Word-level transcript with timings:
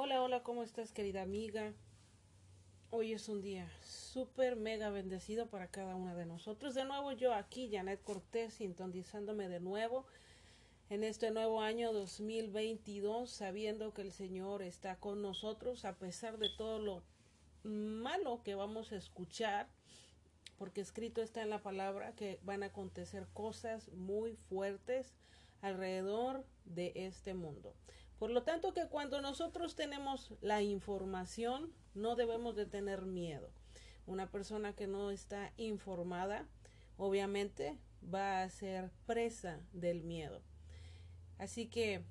Hola, 0.00 0.22
hola, 0.22 0.44
¿cómo 0.44 0.62
estás 0.62 0.92
querida 0.92 1.22
amiga? 1.22 1.72
Hoy 2.90 3.14
es 3.14 3.28
un 3.28 3.42
día 3.42 3.68
súper 3.82 4.54
mega 4.54 4.90
bendecido 4.90 5.48
para 5.48 5.72
cada 5.72 5.96
una 5.96 6.14
de 6.14 6.24
nosotros. 6.24 6.76
De 6.76 6.84
nuevo 6.84 7.10
yo 7.10 7.34
aquí, 7.34 7.68
Janet 7.68 8.00
Cortés, 8.04 8.54
sintonizándome 8.54 9.48
de 9.48 9.58
nuevo 9.58 10.06
en 10.88 11.02
este 11.02 11.32
nuevo 11.32 11.62
año 11.62 11.92
2022, 11.92 13.28
sabiendo 13.28 13.92
que 13.92 14.02
el 14.02 14.12
Señor 14.12 14.62
está 14.62 15.00
con 15.00 15.20
nosotros 15.20 15.84
a 15.84 15.98
pesar 15.98 16.38
de 16.38 16.50
todo 16.50 16.78
lo 16.78 17.02
malo 17.64 18.44
que 18.44 18.54
vamos 18.54 18.92
a 18.92 18.96
escuchar, 18.96 19.66
porque 20.58 20.80
escrito 20.80 21.22
está 21.22 21.42
en 21.42 21.50
la 21.50 21.60
palabra 21.60 22.14
que 22.14 22.38
van 22.44 22.62
a 22.62 22.66
acontecer 22.66 23.26
cosas 23.34 23.88
muy 23.88 24.36
fuertes 24.36 25.16
alrededor 25.60 26.44
de 26.66 26.92
este 26.94 27.34
mundo. 27.34 27.74
Por 28.18 28.30
lo 28.30 28.42
tanto, 28.42 28.72
que 28.72 28.88
cuando 28.88 29.20
nosotros 29.20 29.76
tenemos 29.76 30.34
la 30.40 30.62
información, 30.62 31.72
no 31.94 32.16
debemos 32.16 32.56
de 32.56 32.66
tener 32.66 33.02
miedo. 33.02 33.50
Una 34.06 34.30
persona 34.30 34.74
que 34.74 34.86
no 34.86 35.10
está 35.10 35.52
informada, 35.56 36.48
obviamente, 36.96 37.78
va 38.02 38.42
a 38.42 38.48
ser 38.48 38.90
presa 39.06 39.60
del 39.72 40.02
miedo. 40.02 40.42
Así 41.38 41.66
que 41.66 42.02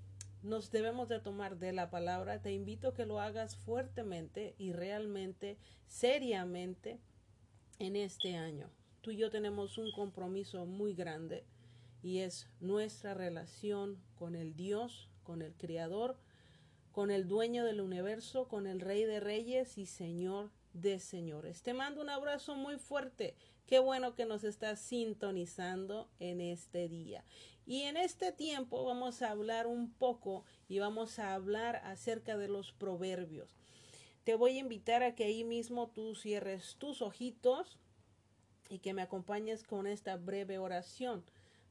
nos 0.44 0.72
debemos 0.72 1.10
de 1.10 1.20
tomar 1.20 1.58
de 1.58 1.74
la 1.74 1.90
palabra. 1.90 2.42
Te 2.42 2.54
invito 2.54 2.90
a 2.90 2.94
que 2.94 3.06
lo 3.06 3.20
hagas 3.20 3.58
fuertemente 3.58 4.56
y 4.58 4.72
realmente, 4.72 5.58
seriamente 5.88 7.00
en 7.80 7.96
este 7.98 8.38
año. 8.38 8.70
Tú 9.02 9.12
y 9.12 9.18
yo 9.18 9.30
tenemos 9.30 9.78
un 9.78 9.92
compromiso 9.92 10.66
muy 10.66 10.94
grande 10.94 11.44
y 12.02 12.20
es 12.20 12.50
nuestra 12.62 13.14
relación 13.14 13.98
con 14.16 14.36
el 14.36 14.56
Dios 14.56 15.10
con 15.28 15.42
el 15.42 15.54
Creador, 15.56 16.16
con 16.94 17.12
el 17.12 17.28
dueño 17.28 17.66
del 17.66 17.82
universo, 17.82 18.48
con 18.48 18.66
el 18.66 18.80
Rey 18.80 19.04
de 19.04 19.20
Reyes 19.20 19.78
y 19.78 19.86
Señor 19.86 20.52
de 20.72 21.00
Señores. 21.00 21.64
Te 21.64 21.74
mando 21.74 22.02
un 22.02 22.10
abrazo 22.10 22.56
muy 22.56 22.78
fuerte. 22.78 23.36
Qué 23.66 23.80
bueno 23.80 24.16
que 24.16 24.26
nos 24.26 24.46
estás 24.46 24.80
sintonizando 24.80 26.08
en 26.20 26.40
este 26.40 26.88
día. 26.88 27.26
Y 27.66 27.82
en 27.82 27.98
este 27.98 28.32
tiempo 28.32 28.86
vamos 28.86 29.22
a 29.22 29.32
hablar 29.32 29.68
un 29.68 29.92
poco 29.92 30.46
y 30.70 30.80
vamos 30.80 31.20
a 31.20 31.34
hablar 31.34 31.76
acerca 31.84 32.38
de 32.38 32.48
los 32.48 32.72
proverbios. 32.72 33.58
Te 34.24 34.36
voy 34.36 34.56
a 34.56 34.62
invitar 34.62 35.04
a 35.04 35.14
que 35.14 35.26
ahí 35.26 35.44
mismo 35.44 35.90
tú 35.90 36.16
cierres 36.16 36.78
tus 36.78 37.02
ojitos 37.02 37.78
y 38.70 38.80
que 38.80 38.94
me 38.94 39.02
acompañes 39.02 39.64
con 39.64 39.88
esta 39.88 40.16
breve 40.16 40.58
oración. 40.58 41.26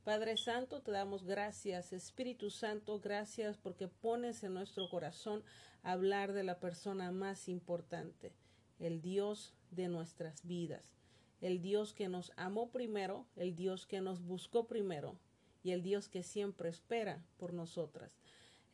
Padre 0.07 0.37
Santo, 0.37 0.83
te 0.83 0.93
damos 0.93 1.25
gracias. 1.25 1.93
Espíritu 1.93 2.49
Santo, 2.49 3.01
gracias 3.01 3.57
porque 3.57 3.89
pones 3.89 4.45
en 4.45 4.55
nuestro 4.55 4.89
corazón 4.89 5.43
hablar 5.83 6.33
de 6.33 6.45
la 6.45 6.61
persona 6.61 7.11
más 7.11 7.49
importante, 7.49 8.33
el 8.79 9.03
Dios 9.03 9.53
de 9.73 9.89
nuestras 9.89 10.47
vidas, 10.47 10.95
el 11.41 11.61
Dios 11.61 11.93
que 11.93 12.09
nos 12.09 12.31
amó 12.37 12.71
primero, 12.71 13.27
el 13.35 13.57
Dios 13.57 13.85
que 13.85 14.01
nos 14.01 14.23
buscó 14.23 14.69
primero 14.69 15.19
y 15.65 15.73
el 15.73 15.83
Dios 15.83 16.09
que 16.09 16.23
siempre 16.23 16.69
espera 16.69 17.25
por 17.37 17.53
nosotras. 17.53 18.21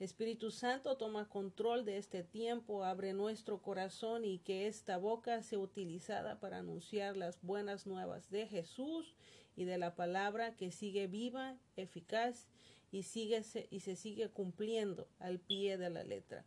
Espíritu 0.00 0.50
Santo, 0.50 0.98
toma 0.98 1.30
control 1.30 1.86
de 1.86 1.97
este 1.97 2.25
tiempo, 2.25 2.84
abre 2.84 3.14
nuestro 3.14 3.62
corazón 3.62 4.27
y 4.27 4.41
que 4.41 4.66
esta 4.66 4.98
boca 4.98 5.42
sea 5.42 5.60
utilizada 5.60 6.41
para 6.41 6.58
anunciar 6.58 7.16
las 7.16 7.41
buenas 7.41 7.86
nuevas 7.86 8.28
de 8.28 8.47
Jesús 8.47 9.14
y 9.56 9.64
de 9.64 9.78
la 9.78 9.95
palabra 9.95 10.56
que 10.56 10.70
sigue 10.70 11.06
viva, 11.06 11.56
eficaz 11.77 12.48
y, 12.91 13.03
sigue, 13.03 13.42
y 13.70 13.81
se 13.81 13.97
sigue 13.97 14.28
cumpliendo 14.28 15.09
al 15.19 15.39
pie 15.39 15.78
de 15.78 15.91
la 15.91 16.05
letra. 16.05 16.44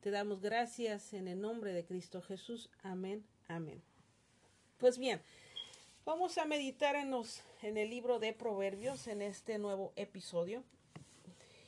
Te 0.00 0.10
damos 0.10 0.40
gracias 0.40 1.12
en 1.12 1.28
el 1.28 1.40
nombre 1.40 1.72
de 1.72 1.84
Cristo 1.84 2.22
Jesús. 2.22 2.70
Amén, 2.82 3.24
amén. 3.48 3.82
Pues 4.78 4.96
bien, 4.96 5.20
vamos 6.06 6.38
a 6.38 6.46
meditar 6.46 6.96
en, 6.96 7.10
los, 7.10 7.42
en 7.62 7.76
el 7.76 7.90
libro 7.90 8.18
de 8.18 8.32
Proverbios 8.32 9.06
en 9.08 9.20
este 9.20 9.58
nuevo 9.58 9.92
episodio. 9.96 10.64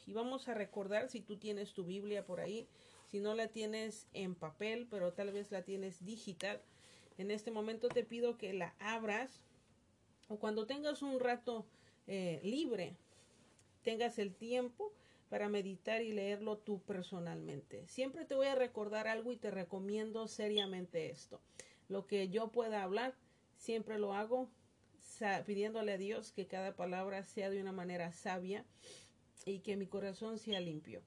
Y 0.06 0.14
vamos 0.14 0.48
a 0.48 0.54
recordar, 0.54 1.10
si 1.10 1.20
tú 1.20 1.36
tienes 1.36 1.74
tu 1.74 1.84
Biblia 1.84 2.24
por 2.24 2.40
ahí, 2.40 2.66
si 3.10 3.20
no 3.20 3.34
la 3.34 3.48
tienes 3.48 4.06
en 4.14 4.34
papel, 4.34 4.86
pero 4.90 5.12
tal 5.12 5.30
vez 5.30 5.50
la 5.50 5.62
tienes 5.62 6.04
digital, 6.04 6.60
en 7.18 7.30
este 7.30 7.50
momento 7.50 7.88
te 7.88 8.02
pido 8.02 8.38
que 8.38 8.54
la 8.54 8.74
abras 8.78 9.42
o 10.32 10.38
cuando 10.38 10.66
tengas 10.66 11.02
un 11.02 11.20
rato 11.20 11.66
eh, 12.06 12.40
libre, 12.42 12.96
tengas 13.82 14.18
el 14.18 14.34
tiempo 14.34 14.92
para 15.28 15.50
meditar 15.50 16.00
y 16.00 16.12
leerlo 16.12 16.56
tú 16.56 16.80
personalmente. 16.80 17.86
Siempre 17.86 18.24
te 18.24 18.34
voy 18.34 18.46
a 18.46 18.54
recordar 18.54 19.08
algo 19.08 19.30
y 19.32 19.36
te 19.36 19.50
recomiendo 19.50 20.26
seriamente 20.28 21.10
esto. 21.10 21.40
Lo 21.88 22.06
que 22.06 22.30
yo 22.30 22.48
pueda 22.48 22.82
hablar, 22.82 23.14
siempre 23.58 23.98
lo 23.98 24.14
hago 24.14 24.48
pidiéndole 25.46 25.92
a 25.92 25.98
Dios 25.98 26.32
que 26.32 26.46
cada 26.46 26.74
palabra 26.74 27.22
sea 27.22 27.50
de 27.50 27.60
una 27.60 27.72
manera 27.72 28.10
sabia 28.12 28.64
y 29.44 29.60
que 29.60 29.76
mi 29.76 29.86
corazón 29.86 30.38
sea 30.38 30.60
limpio, 30.60 31.02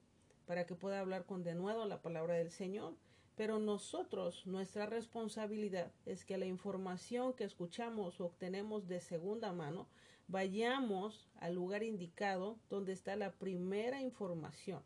para 0.46 0.66
que 0.66 0.74
pueda 0.74 1.00
hablar 1.00 1.26
con 1.26 1.42
denuedo 1.42 1.84
la 1.86 2.00
palabra 2.00 2.34
del 2.34 2.50
Señor 2.50 2.94
pero 3.36 3.58
nosotros, 3.58 4.46
nuestra 4.46 4.86
responsabilidad 4.86 5.92
es 6.06 6.24
que 6.24 6.38
la 6.38 6.46
información 6.46 7.34
que 7.34 7.44
escuchamos 7.44 8.18
o 8.18 8.24
obtenemos 8.26 8.88
de 8.88 9.00
segunda 9.00 9.52
mano, 9.52 9.86
vayamos 10.26 11.28
al 11.38 11.54
lugar 11.54 11.82
indicado 11.82 12.58
donde 12.70 12.92
está 12.92 13.14
la 13.14 13.32
primera 13.32 14.00
información 14.00 14.82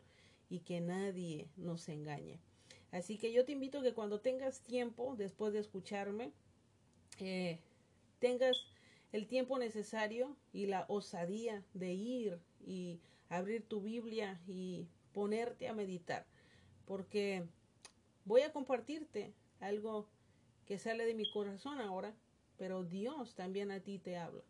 y 0.49 0.61
que 0.61 0.81
nadie 0.81 1.49
nos 1.57 1.89
engañe. 1.89 2.41
Así 2.91 3.19
que 3.19 3.33
yo 3.33 3.45
te 3.45 3.53
invito 3.53 3.79
a 3.79 3.83
que 3.83 3.95
cuando 3.95 4.21
tengas 4.21 4.61
tiempo, 4.63 5.15
después 5.17 5.53
de 5.53 5.61
escucharme, 5.61 6.33
eh, 7.21 7.61
tengas 8.19 8.57
el 9.13 9.29
tiempo 9.29 9.59
necesario 9.59 10.37
y 10.53 10.67
la 10.67 10.87
osadía 10.89 11.65
de 11.73 11.93
ir 11.93 12.41
y 12.67 12.99
abrir 13.29 13.63
tu 13.63 13.81
Biblia 13.81 14.41
y 14.49 14.89
ponerte 15.13 15.69
a 15.69 15.73
meditar. 15.73 16.27
Porque 16.85 17.47
voy 18.31 18.43
a 18.43 18.53
compartirte 18.53 19.35
algo 19.59 20.07
que 20.65 20.79
sale 20.79 21.05
de 21.05 21.15
mi 21.15 21.29
corazón 21.33 21.81
ahora, 21.81 22.15
pero 22.59 22.85
Dios 22.85 23.35
también 23.35 23.73
a 23.73 23.81
ti 23.81 23.99
te 23.99 24.19
habla. 24.19 24.45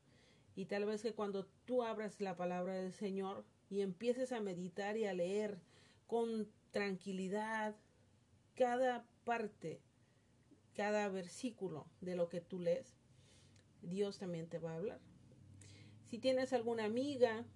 Y 0.54 0.66
tal 0.66 0.84
vez 0.84 1.00
que 1.00 1.14
cuando 1.14 1.46
tú 1.64 1.82
abras 1.82 2.20
la 2.20 2.36
palabra 2.36 2.74
del 2.74 2.92
Señor 2.92 3.42
y 3.70 3.80
empieces 3.80 4.32
a 4.32 4.40
meditar 4.40 4.98
y 4.98 5.06
a 5.06 5.14
leer 5.14 5.62
con 6.06 6.46
tranquilidad 6.72 7.74
cada 8.54 9.06
parte, 9.24 9.80
cada 10.74 11.08
versículo 11.08 11.86
de 12.02 12.16
lo 12.16 12.28
que 12.28 12.42
tú 12.42 12.60
lees, 12.60 12.98
Dios 13.80 14.18
también 14.18 14.46
te 14.46 14.58
va 14.58 14.72
a 14.72 14.76
hablar. 14.76 15.00
Si 16.04 16.18
tienes 16.18 16.52
alguna 16.52 16.84
amiga 16.84 17.46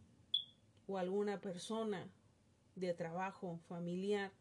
o 0.87 0.97
alguna 0.97 1.43
persona 1.43 2.09
de 2.77 2.95
trabajo 2.95 3.59
familiar 3.69 4.33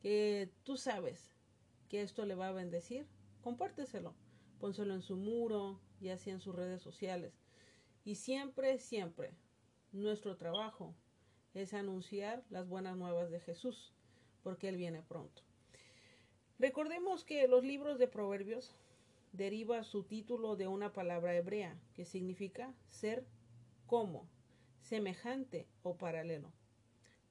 que 0.00 0.50
tú 0.64 0.76
sabes 0.76 1.32
que 1.88 2.02
esto 2.02 2.26
le 2.26 2.34
va 2.34 2.48
a 2.48 2.52
bendecir, 2.52 3.06
compárteselo, 3.42 4.14
pónselo 4.58 4.94
en 4.94 5.02
su 5.02 5.16
muro, 5.16 5.80
y 6.00 6.10
así 6.10 6.30
en 6.30 6.40
sus 6.40 6.54
redes 6.54 6.82
sociales. 6.82 7.32
Y 8.04 8.16
siempre, 8.16 8.78
siempre, 8.78 9.32
nuestro 9.92 10.36
trabajo 10.36 10.94
es 11.54 11.74
anunciar 11.74 12.44
las 12.50 12.68
buenas 12.68 12.96
nuevas 12.96 13.30
de 13.30 13.40
Jesús, 13.40 13.92
porque 14.42 14.68
Él 14.68 14.76
viene 14.76 15.02
pronto. 15.02 15.42
Recordemos 16.58 17.24
que 17.24 17.48
los 17.48 17.64
libros 17.64 17.98
de 17.98 18.08
Proverbios 18.08 18.74
deriva 19.32 19.82
su 19.84 20.04
título 20.04 20.56
de 20.56 20.68
una 20.68 20.92
palabra 20.92 21.34
hebrea 21.34 21.78
que 21.94 22.04
significa 22.04 22.74
ser 22.88 23.26
como, 23.86 24.28
semejante 24.80 25.66
o 25.82 25.96
paralelo, 25.96 26.52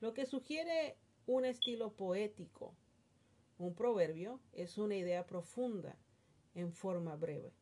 lo 0.02 0.14
que 0.14 0.26
sugiere 0.26 0.98
un 1.28 1.46
estilo 1.46 1.94
poético. 1.94 2.76
Un 3.58 3.74
proverbio 3.74 4.40
es 4.54 4.78
una 4.78 4.96
idea 4.96 5.26
profunda 5.26 5.98
en 6.54 6.72
forma 6.72 7.16
breve. 7.16 7.54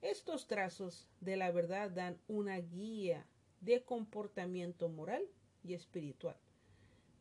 Estos 0.00 0.46
trazos 0.46 1.08
de 1.20 1.36
la 1.36 1.52
verdad 1.52 1.90
dan 1.90 2.18
una 2.26 2.58
guía 2.58 3.26
de 3.60 3.84
comportamiento 3.84 4.88
moral 4.88 5.22
y 5.62 5.74
espiritual. 5.74 6.36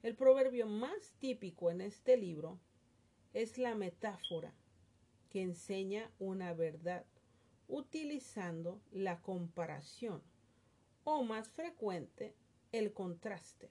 El 0.01 0.15
proverbio 0.15 0.65
más 0.65 1.13
típico 1.19 1.69
en 1.69 1.81
este 1.81 2.17
libro 2.17 2.59
es 3.33 3.59
la 3.59 3.75
metáfora 3.75 4.53
que 5.29 5.43
enseña 5.43 6.11
una 6.17 6.53
verdad 6.53 7.05
utilizando 7.67 8.81
la 8.91 9.21
comparación 9.21 10.23
o 11.03 11.23
más 11.23 11.49
frecuente 11.49 12.35
el 12.71 12.93
contraste. 12.93 13.69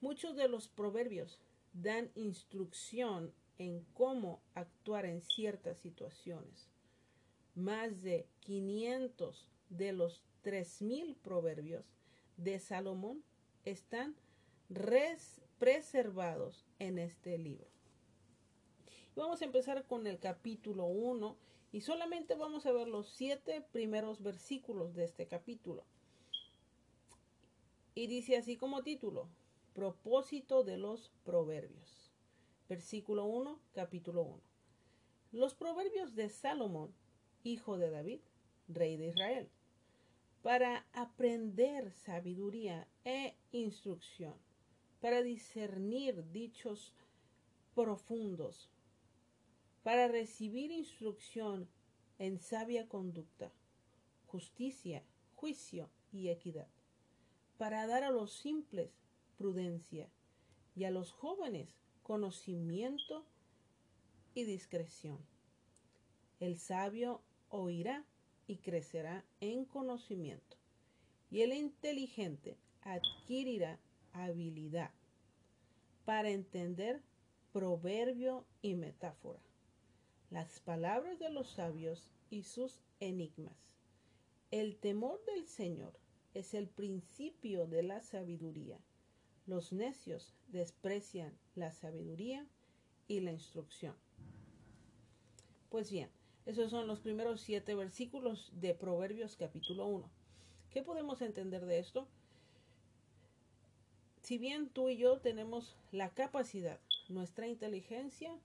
Muchos 0.00 0.36
de 0.36 0.48
los 0.48 0.68
proverbios 0.68 1.38
dan 1.72 2.10
instrucción 2.14 3.32
en 3.58 3.84
cómo 3.94 4.42
actuar 4.54 5.06
en 5.06 5.22
ciertas 5.22 5.78
situaciones. 5.78 6.68
Más 7.54 8.02
de 8.02 8.26
500 8.40 9.48
de 9.70 9.92
los 9.92 10.22
3.000 10.44 11.16
proverbios 11.16 11.84
de 12.36 12.58
Salomón 12.60 13.24
están 13.64 14.14
preservados 15.58 16.66
en 16.78 16.98
este 16.98 17.38
libro. 17.38 17.66
Vamos 19.14 19.40
a 19.40 19.46
empezar 19.46 19.86
con 19.86 20.06
el 20.06 20.18
capítulo 20.18 20.84
1 20.84 21.36
y 21.72 21.80
solamente 21.80 22.34
vamos 22.34 22.66
a 22.66 22.72
ver 22.72 22.86
los 22.86 23.08
siete 23.08 23.62
primeros 23.72 24.22
versículos 24.22 24.94
de 24.94 25.04
este 25.04 25.26
capítulo. 25.26 25.84
Y 27.94 28.08
dice 28.08 28.36
así 28.36 28.58
como 28.58 28.82
título, 28.82 29.28
propósito 29.76 30.64
de 30.64 30.78
los 30.78 31.12
proverbios. 31.22 32.10
Versículo 32.66 33.26
1, 33.26 33.60
capítulo 33.74 34.22
1. 34.22 34.40
Los 35.32 35.54
proverbios 35.54 36.14
de 36.14 36.30
Salomón, 36.30 36.94
hijo 37.44 37.76
de 37.76 37.90
David, 37.90 38.20
rey 38.68 38.96
de 38.96 39.08
Israel, 39.08 39.50
para 40.40 40.86
aprender 40.94 41.92
sabiduría 41.92 42.88
e 43.04 43.36
instrucción, 43.52 44.34
para 45.02 45.20
discernir 45.20 46.24
dichos 46.32 46.94
profundos, 47.74 48.70
para 49.82 50.08
recibir 50.08 50.70
instrucción 50.72 51.68
en 52.18 52.38
sabia 52.38 52.88
conducta, 52.88 53.52
justicia, 54.24 55.04
juicio 55.34 55.90
y 56.12 56.30
equidad, 56.30 56.68
para 57.58 57.86
dar 57.86 58.04
a 58.04 58.10
los 58.10 58.32
simples 58.32 59.05
prudencia 59.36 60.10
y 60.74 60.84
a 60.84 60.90
los 60.90 61.12
jóvenes 61.12 61.68
conocimiento 62.02 63.24
y 64.34 64.44
discreción. 64.44 65.18
El 66.38 66.58
sabio 66.58 67.22
oirá 67.48 68.04
y 68.46 68.58
crecerá 68.58 69.24
en 69.40 69.64
conocimiento, 69.64 70.56
y 71.30 71.40
el 71.40 71.52
inteligente 71.52 72.58
adquirirá 72.82 73.80
habilidad 74.12 74.92
para 76.04 76.30
entender 76.30 77.02
proverbio 77.52 78.46
y 78.62 78.74
metáfora, 78.74 79.40
las 80.30 80.60
palabras 80.60 81.18
de 81.18 81.30
los 81.30 81.50
sabios 81.50 82.12
y 82.30 82.42
sus 82.42 82.80
enigmas. 83.00 83.76
El 84.50 84.76
temor 84.76 85.24
del 85.24 85.46
Señor 85.46 85.98
es 86.34 86.54
el 86.54 86.68
principio 86.68 87.66
de 87.66 87.82
la 87.82 88.00
sabiduría. 88.02 88.78
Los 89.46 89.72
necios 89.72 90.34
desprecian 90.48 91.32
la 91.54 91.70
sabiduría 91.70 92.44
y 93.06 93.20
la 93.20 93.30
instrucción. 93.30 93.94
Pues 95.70 95.88
bien, 95.90 96.10
esos 96.46 96.70
son 96.70 96.88
los 96.88 96.98
primeros 96.98 97.42
siete 97.42 97.76
versículos 97.76 98.50
de 98.54 98.74
Proverbios 98.74 99.36
capítulo 99.36 99.86
1. 99.86 100.10
¿Qué 100.70 100.82
podemos 100.82 101.22
entender 101.22 101.64
de 101.64 101.78
esto? 101.78 102.08
Si 104.20 104.36
bien 104.36 104.68
tú 104.68 104.88
y 104.88 104.96
yo 104.96 105.20
tenemos 105.20 105.76
la 105.92 106.10
capacidad, 106.10 106.80
nuestra 107.08 107.46
inteligencia 107.46 108.36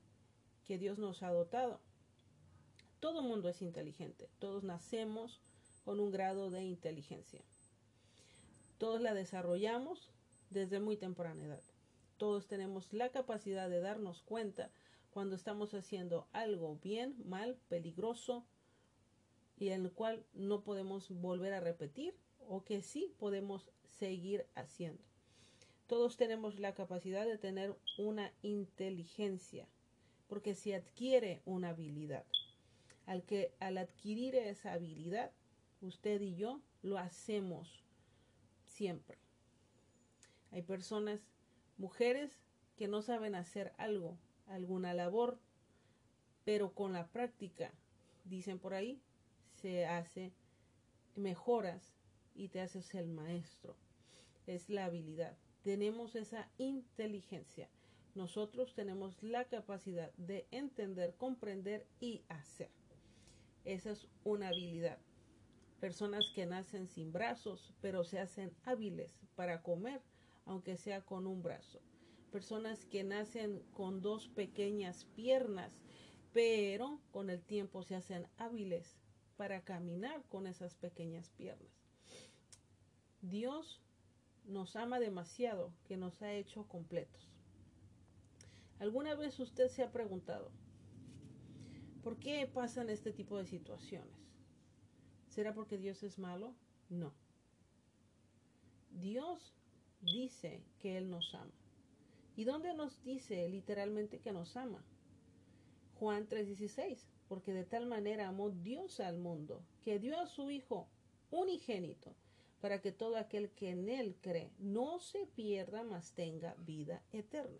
que 0.64 0.78
Dios 0.78 1.00
nos 1.00 1.24
ha 1.24 1.32
dotado, 1.32 1.80
todo 3.00 3.22
mundo 3.22 3.48
es 3.48 3.60
inteligente, 3.60 4.28
todos 4.38 4.62
nacemos 4.62 5.40
con 5.84 5.98
un 5.98 6.12
grado 6.12 6.50
de 6.50 6.62
inteligencia. 6.62 7.42
Todos 8.78 9.00
la 9.00 9.14
desarrollamos 9.14 10.12
desde 10.52 10.80
muy 10.80 10.96
temprana 10.96 11.44
edad. 11.44 11.62
Todos 12.16 12.46
tenemos 12.46 12.92
la 12.92 13.10
capacidad 13.10 13.68
de 13.68 13.80
darnos 13.80 14.22
cuenta 14.22 14.70
cuando 15.10 15.36
estamos 15.36 15.74
haciendo 15.74 16.26
algo 16.32 16.78
bien, 16.82 17.16
mal, 17.24 17.58
peligroso 17.68 18.46
y 19.58 19.68
en 19.70 19.84
el 19.84 19.92
cual 19.92 20.24
no 20.32 20.62
podemos 20.62 21.10
volver 21.10 21.52
a 21.52 21.60
repetir 21.60 22.14
o 22.48 22.64
que 22.64 22.82
sí 22.82 23.14
podemos 23.18 23.70
seguir 23.98 24.46
haciendo. 24.54 25.02
Todos 25.86 26.16
tenemos 26.16 26.58
la 26.58 26.74
capacidad 26.74 27.26
de 27.26 27.38
tener 27.38 27.76
una 27.98 28.32
inteligencia 28.42 29.68
porque 30.28 30.54
se 30.54 30.74
adquiere 30.74 31.42
una 31.44 31.70
habilidad. 31.70 32.24
Al 33.04 33.24
que 33.24 33.52
al 33.60 33.76
adquirir 33.76 34.34
esa 34.34 34.72
habilidad, 34.72 35.32
usted 35.82 36.20
y 36.20 36.36
yo 36.36 36.62
lo 36.82 36.98
hacemos 36.98 37.84
siempre. 38.64 39.18
Hay 40.52 40.62
personas, 40.62 41.26
mujeres, 41.78 42.38
que 42.76 42.86
no 42.86 43.02
saben 43.02 43.34
hacer 43.34 43.72
algo, 43.78 44.18
alguna 44.46 44.94
labor, 44.94 45.38
pero 46.44 46.74
con 46.74 46.92
la 46.92 47.08
práctica, 47.08 47.72
dicen 48.24 48.58
por 48.58 48.74
ahí, 48.74 49.00
se 49.60 49.86
hace 49.86 50.32
mejoras 51.16 51.94
y 52.34 52.48
te 52.48 52.60
haces 52.60 52.94
el 52.94 53.08
maestro. 53.08 53.76
Es 54.46 54.68
la 54.68 54.86
habilidad. 54.86 55.36
Tenemos 55.62 56.16
esa 56.16 56.50
inteligencia. 56.58 57.68
Nosotros 58.14 58.74
tenemos 58.74 59.22
la 59.22 59.44
capacidad 59.46 60.12
de 60.14 60.46
entender, 60.50 61.14
comprender 61.16 61.86
y 62.00 62.22
hacer. 62.28 62.70
Esa 63.64 63.92
es 63.92 64.08
una 64.24 64.48
habilidad. 64.48 64.98
Personas 65.80 66.30
que 66.34 66.46
nacen 66.46 66.88
sin 66.88 67.12
brazos, 67.12 67.72
pero 67.80 68.04
se 68.04 68.18
hacen 68.18 68.52
hábiles 68.64 69.18
para 69.34 69.62
comer, 69.62 70.02
aunque 70.44 70.76
sea 70.76 71.02
con 71.02 71.26
un 71.26 71.42
brazo 71.42 71.80
personas 72.32 72.86
que 72.86 73.04
nacen 73.04 73.62
con 73.74 74.00
dos 74.00 74.26
pequeñas 74.28 75.04
piernas, 75.14 75.70
pero 76.32 76.98
con 77.12 77.28
el 77.28 77.42
tiempo 77.42 77.82
se 77.84 77.94
hacen 77.94 78.26
hábiles 78.38 78.96
para 79.36 79.62
caminar 79.62 80.24
con 80.30 80.46
esas 80.46 80.74
pequeñas 80.74 81.30
piernas. 81.30 81.70
Dios 83.20 83.82
nos 84.46 84.74
ama 84.74 84.98
demasiado 84.98 85.72
que 85.84 85.96
nos 85.96 86.22
ha 86.22 86.32
hecho 86.32 86.66
completos. 86.66 87.28
¿Alguna 88.80 89.14
vez 89.14 89.38
usted 89.38 89.68
se 89.68 89.82
ha 89.82 89.92
preguntado, 89.92 90.50
¿por 92.02 92.18
qué 92.18 92.46
pasan 92.52 92.88
este 92.88 93.12
tipo 93.12 93.36
de 93.36 93.46
situaciones? 93.46 94.16
¿Será 95.28 95.54
porque 95.54 95.78
Dios 95.78 96.02
es 96.02 96.18
malo? 96.18 96.54
No. 96.88 97.12
Dios 98.90 99.54
dice 100.02 100.62
que 100.78 100.98
Él 100.98 101.10
nos 101.10 101.34
ama. 101.34 101.52
¿Y 102.36 102.44
dónde 102.44 102.74
nos 102.74 103.02
dice 103.04 103.48
literalmente 103.48 104.18
que 104.18 104.32
nos 104.32 104.56
ama? 104.56 104.84
Juan 105.98 106.28
3:16, 106.28 107.06
porque 107.28 107.52
de 107.52 107.64
tal 107.64 107.86
manera 107.86 108.28
amó 108.28 108.50
Dios 108.50 109.00
al 109.00 109.18
mundo, 109.18 109.62
que 109.82 109.98
dio 109.98 110.18
a 110.18 110.26
su 110.26 110.50
Hijo 110.50 110.88
unigénito, 111.30 112.14
para 112.60 112.80
que 112.80 112.92
todo 112.92 113.16
aquel 113.16 113.50
que 113.50 113.70
en 113.70 113.88
Él 113.88 114.16
cree 114.20 114.52
no 114.58 114.98
se 115.00 115.26
pierda, 115.26 115.82
mas 115.82 116.12
tenga 116.12 116.54
vida 116.58 117.02
eterna. 117.12 117.58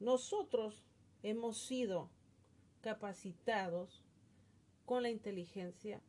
Nosotros 0.00 0.84
hemos 1.22 1.58
sido 1.58 2.10
capacitados 2.80 4.02
con 4.84 5.02
la 5.02 5.10
inteligencia 5.10 6.00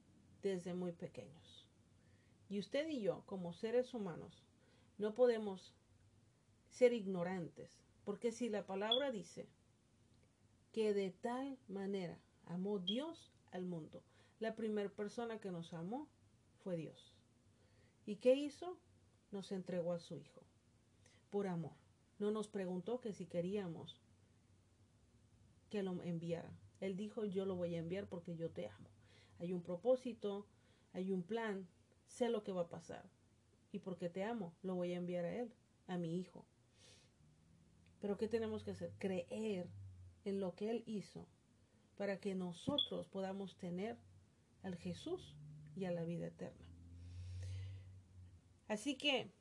desde 0.42 0.74
muy 0.74 0.92
pequeños. 0.92 1.68
Y 2.50 2.60
usted 2.60 2.88
y 2.88 3.02
yo, 3.02 3.24
como 3.26 3.54
seres 3.54 3.94
humanos, 3.94 4.44
no 5.00 5.16
podemos 5.16 5.74
ser 6.70 6.94
ignorantes, 6.94 7.82
porque 8.04 8.32
si 8.32 8.50
la 8.50 8.68
palabra 8.68 9.12
dice 9.12 9.48
que 10.72 10.94
de 10.94 11.10
tal 11.10 11.58
manera 11.68 12.20
amó 12.46 12.80
Dios 12.80 13.32
al 13.52 13.66
mundo, 13.66 14.04
la 14.40 14.56
primera 14.56 14.90
persona 14.90 15.40
que 15.40 15.52
nos 15.52 15.74
amó 15.74 16.08
fue 16.64 16.78
Dios. 16.78 17.16
¿Y 18.06 18.18
qué 18.18 18.36
hizo? 18.36 18.78
Nos 19.32 19.52
entregó 19.52 19.94
a 19.94 20.00
su 20.00 20.16
Hijo, 20.16 20.44
por 21.30 21.48
amor. 21.48 21.76
No 22.20 22.32
nos 22.32 22.48
preguntó 22.48 23.00
que 23.00 23.14
si 23.14 23.26
queríamos 23.26 24.02
que 25.70 25.84
lo 25.84 26.02
enviara. 26.04 26.52
Él 26.82 26.98
dijo, 26.98 27.26
yo 27.26 27.46
lo 27.46 27.56
voy 27.56 27.76
a 27.76 27.80
enviar 27.80 28.08
porque 28.08 28.36
yo 28.36 28.50
te 28.50 28.68
amo. 28.68 28.90
Hay 29.40 29.54
un 29.54 29.62
propósito, 29.62 30.46
hay 30.94 31.12
un 31.12 31.24
plan, 31.24 31.68
sé 32.08 32.30
lo 32.30 32.44
que 32.44 32.52
va 32.52 32.62
a 32.62 32.70
pasar. 32.70 33.10
Y 33.72 33.80
porque 33.80 34.10
te 34.10 34.24
amo, 34.24 34.54
lo 34.62 34.76
voy 34.76 34.94
a 34.94 34.98
enviar 34.98 35.26
a 35.26 35.36
Él, 35.36 35.54
a 35.88 35.98
mi 35.98 36.18
Hijo. 36.18 36.46
Pero 38.00 38.18
¿qué 38.18 38.28
tenemos 38.28 38.64
que 38.64 38.72
hacer? 38.72 38.94
Creer 38.98 39.68
en 40.26 40.40
lo 40.40 40.56
que 40.56 40.70
Él 40.70 40.84
hizo 40.86 41.28
para 41.98 42.20
que 42.20 42.34
nosotros 42.34 43.08
podamos 43.08 43.58
tener 43.58 43.98
al 44.64 44.76
Jesús 44.76 45.36
y 45.76 45.86
a 45.86 45.92
la 45.92 46.04
vida 46.04 46.28
eterna. 46.28 46.66
Así 48.70 48.96
que 48.96 49.32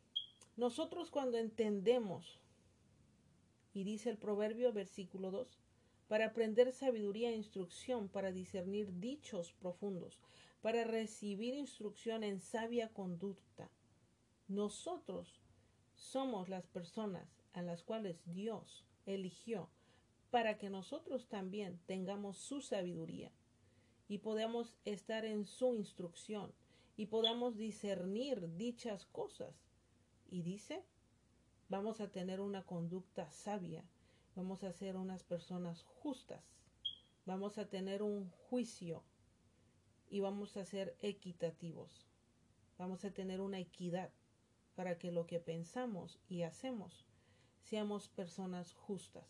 nosotros 0.56 1.10
cuando 1.10 1.38
entendemos, 1.38 2.40
y 3.72 3.84
dice 3.84 4.10
el 4.10 4.18
proverbio 4.18 4.72
versículo 4.72 5.30
2, 5.30 5.60
para 6.08 6.26
aprender 6.26 6.72
sabiduría 6.72 7.30
e 7.30 7.36
instrucción, 7.36 8.08
para 8.08 8.32
discernir 8.32 8.98
dichos 8.98 9.52
profundos, 9.52 10.18
para 10.62 10.82
recibir 10.82 11.54
instrucción 11.54 12.24
en 12.24 12.40
sabia 12.40 12.88
conducta, 12.88 13.70
nosotros 14.48 15.40
somos 15.94 16.48
las 16.48 16.66
personas 16.66 17.28
a 17.52 17.62
las 17.62 17.82
cuales 17.82 18.20
Dios 18.26 18.84
eligió 19.06 19.68
para 20.30 20.58
que 20.58 20.70
nosotros 20.70 21.28
también 21.28 21.80
tengamos 21.86 22.36
su 22.36 22.60
sabiduría 22.60 23.32
y 24.08 24.18
podamos 24.18 24.74
estar 24.84 25.24
en 25.24 25.46
su 25.46 25.74
instrucción 25.74 26.52
y 26.96 27.06
podamos 27.06 27.56
discernir 27.56 28.56
dichas 28.56 29.06
cosas. 29.06 29.54
Y 30.30 30.42
dice, 30.42 30.84
vamos 31.68 32.00
a 32.00 32.10
tener 32.10 32.40
una 32.40 32.64
conducta 32.64 33.30
sabia, 33.30 33.84
Vamos 34.38 34.62
a 34.62 34.72
ser 34.72 34.96
unas 34.96 35.24
personas 35.24 35.82
justas. 35.82 36.44
Vamos 37.26 37.58
a 37.58 37.68
tener 37.68 38.04
un 38.04 38.30
juicio 38.30 39.02
y 40.08 40.20
vamos 40.20 40.56
a 40.56 40.64
ser 40.64 40.96
equitativos. 41.00 42.06
Vamos 42.78 43.04
a 43.04 43.10
tener 43.10 43.40
una 43.40 43.58
equidad 43.58 44.12
para 44.78 44.96
que 44.96 45.10
lo 45.10 45.26
que 45.26 45.40
pensamos 45.40 46.20
y 46.28 46.42
hacemos 46.42 47.04
seamos 47.64 48.08
personas 48.10 48.74
justas. 48.74 49.26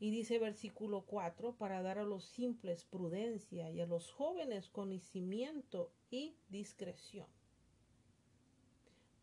Y 0.00 0.10
dice 0.10 0.40
versículo 0.40 1.02
4, 1.02 1.54
para 1.54 1.80
dar 1.80 1.98
a 2.00 2.04
los 2.04 2.24
simples 2.24 2.84
prudencia 2.86 3.70
y 3.70 3.80
a 3.80 3.86
los 3.86 4.10
jóvenes 4.10 4.68
conocimiento 4.68 5.92
y 6.10 6.34
discreción. 6.48 7.28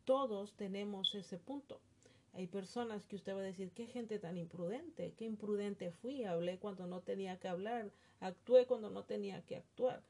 Todos 0.06 0.56
tenemos 0.56 1.16
ese 1.16 1.38
punto. 1.38 1.82
Hay 2.32 2.48
personas 2.48 3.06
que 3.06 3.18
usted 3.18 3.36
va 3.36 3.40
a 3.40 3.52
decir, 3.52 3.74
qué 3.74 3.88
gente 3.88 4.20
tan 4.20 4.38
imprudente, 4.38 5.16
qué 5.18 5.26
imprudente 5.26 5.92
fui, 5.92 6.24
hablé 6.24 6.60
cuando 6.60 6.88
no 6.88 7.02
tenía 7.02 7.38
que 7.42 7.50
hablar, 7.50 7.92
actué 8.22 8.68
cuando 8.68 8.90
no 8.90 9.04
tenía 9.04 9.46
que 9.46 9.58
actuar. 9.58 10.02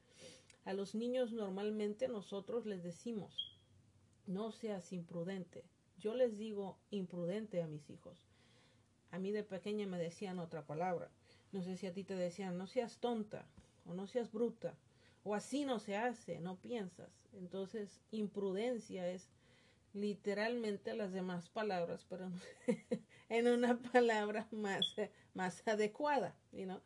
A 0.64 0.72
los 0.72 0.94
niños 0.94 1.32
normalmente 1.32 2.06
nosotros 2.06 2.64
les 2.64 2.84
decimos, 2.84 3.51
no 4.26 4.52
seas 4.52 4.92
imprudente. 4.92 5.64
Yo 5.98 6.14
les 6.14 6.38
digo 6.38 6.78
imprudente 6.90 7.62
a 7.62 7.66
mis 7.66 7.88
hijos. 7.90 8.18
A 9.10 9.18
mí 9.18 9.30
de 9.30 9.44
pequeña 9.44 9.86
me 9.86 9.98
decían 9.98 10.38
otra 10.38 10.66
palabra. 10.66 11.10
No 11.52 11.62
sé 11.62 11.76
si 11.76 11.86
a 11.86 11.92
ti 11.92 12.04
te 12.04 12.14
decían, 12.14 12.56
no 12.56 12.66
seas 12.66 12.98
tonta 12.98 13.46
o 13.84 13.94
no 13.94 14.06
seas 14.06 14.32
bruta 14.32 14.74
o 15.24 15.34
así 15.34 15.64
no 15.64 15.78
se 15.78 15.96
hace, 15.96 16.40
no 16.40 16.56
piensas. 16.56 17.10
Entonces, 17.32 18.00
imprudencia 18.10 19.08
es 19.08 19.28
literalmente 19.92 20.94
las 20.94 21.12
demás 21.12 21.48
palabras, 21.50 22.06
pero 22.08 22.30
en 23.28 23.48
una 23.48 23.78
palabra 23.92 24.48
más, 24.50 24.96
más 25.34 25.66
adecuada, 25.66 26.34
¿no? 26.52 26.82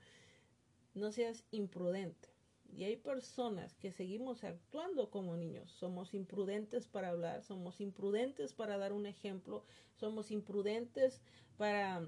No 0.94 1.12
seas 1.12 1.44
imprudente. 1.50 2.28
Y 2.72 2.84
hay 2.84 2.96
personas 2.96 3.76
que 3.76 3.92
seguimos 3.92 4.44
actuando 4.44 5.10
como 5.10 5.36
niños. 5.36 5.70
Somos 5.72 6.14
imprudentes 6.14 6.86
para 6.86 7.08
hablar, 7.10 7.42
somos 7.42 7.80
imprudentes 7.80 8.52
para 8.52 8.78
dar 8.78 8.92
un 8.92 9.06
ejemplo, 9.06 9.64
somos 9.94 10.30
imprudentes 10.30 11.22
para 11.56 12.06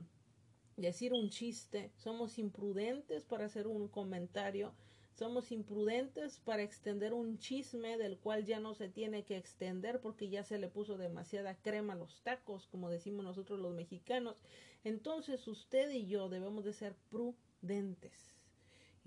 decir 0.77 1.13
un 1.13 1.31
chiste, 1.31 1.93
somos 1.97 2.39
imprudentes 2.39 3.25
para 3.25 3.47
hacer 3.47 3.67
un 3.67 3.89
comentario, 3.89 4.75
somos 5.15 5.51
imprudentes 5.51 6.39
para 6.39 6.63
extender 6.63 7.13
un 7.13 7.39
chisme 7.39 7.99
del 7.99 8.19
cual 8.19 8.45
ya 8.45 8.61
no 8.61 8.75
se 8.75 8.89
tiene 8.89 9.25
que 9.25 9.37
extender 9.37 10.01
porque 10.01 10.29
ya 10.29 10.45
se 10.45 10.59
le 10.59 10.69
puso 10.69 10.97
demasiada 10.97 11.57
crema 11.57 11.95
a 11.95 11.97
los 11.97 12.23
tacos, 12.23 12.69
como 12.69 12.89
decimos 12.89 13.25
nosotros 13.25 13.59
los 13.59 13.75
mexicanos. 13.75 14.45
Entonces 14.85 15.49
usted 15.49 15.91
y 15.91 16.07
yo 16.07 16.29
debemos 16.29 16.65
de 16.65 16.73
ser 16.73 16.95
prudentes. 17.11 18.38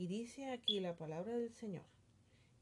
Y 0.01 0.08
dice 0.08 0.50
aquí 0.50 0.79
la 0.79 0.96
palabra 0.96 1.38
del 1.38 1.53
Señor. 1.53 1.86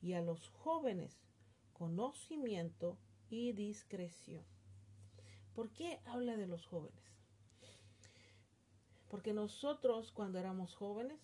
Y 0.02 0.12
a 0.12 0.22
los 0.22 0.50
jóvenes 0.50 1.24
conocimiento 1.72 2.98
y 3.30 3.54
discreción. 3.54 4.44
¿Por 5.56 5.72
qué 5.72 6.02
habla 6.04 6.36
de 6.36 6.48
los 6.48 6.66
jóvenes? 6.66 7.02
Porque 9.08 9.32
nosotros 9.32 10.12
cuando 10.12 10.38
éramos 10.38 10.76
jóvenes 10.76 11.22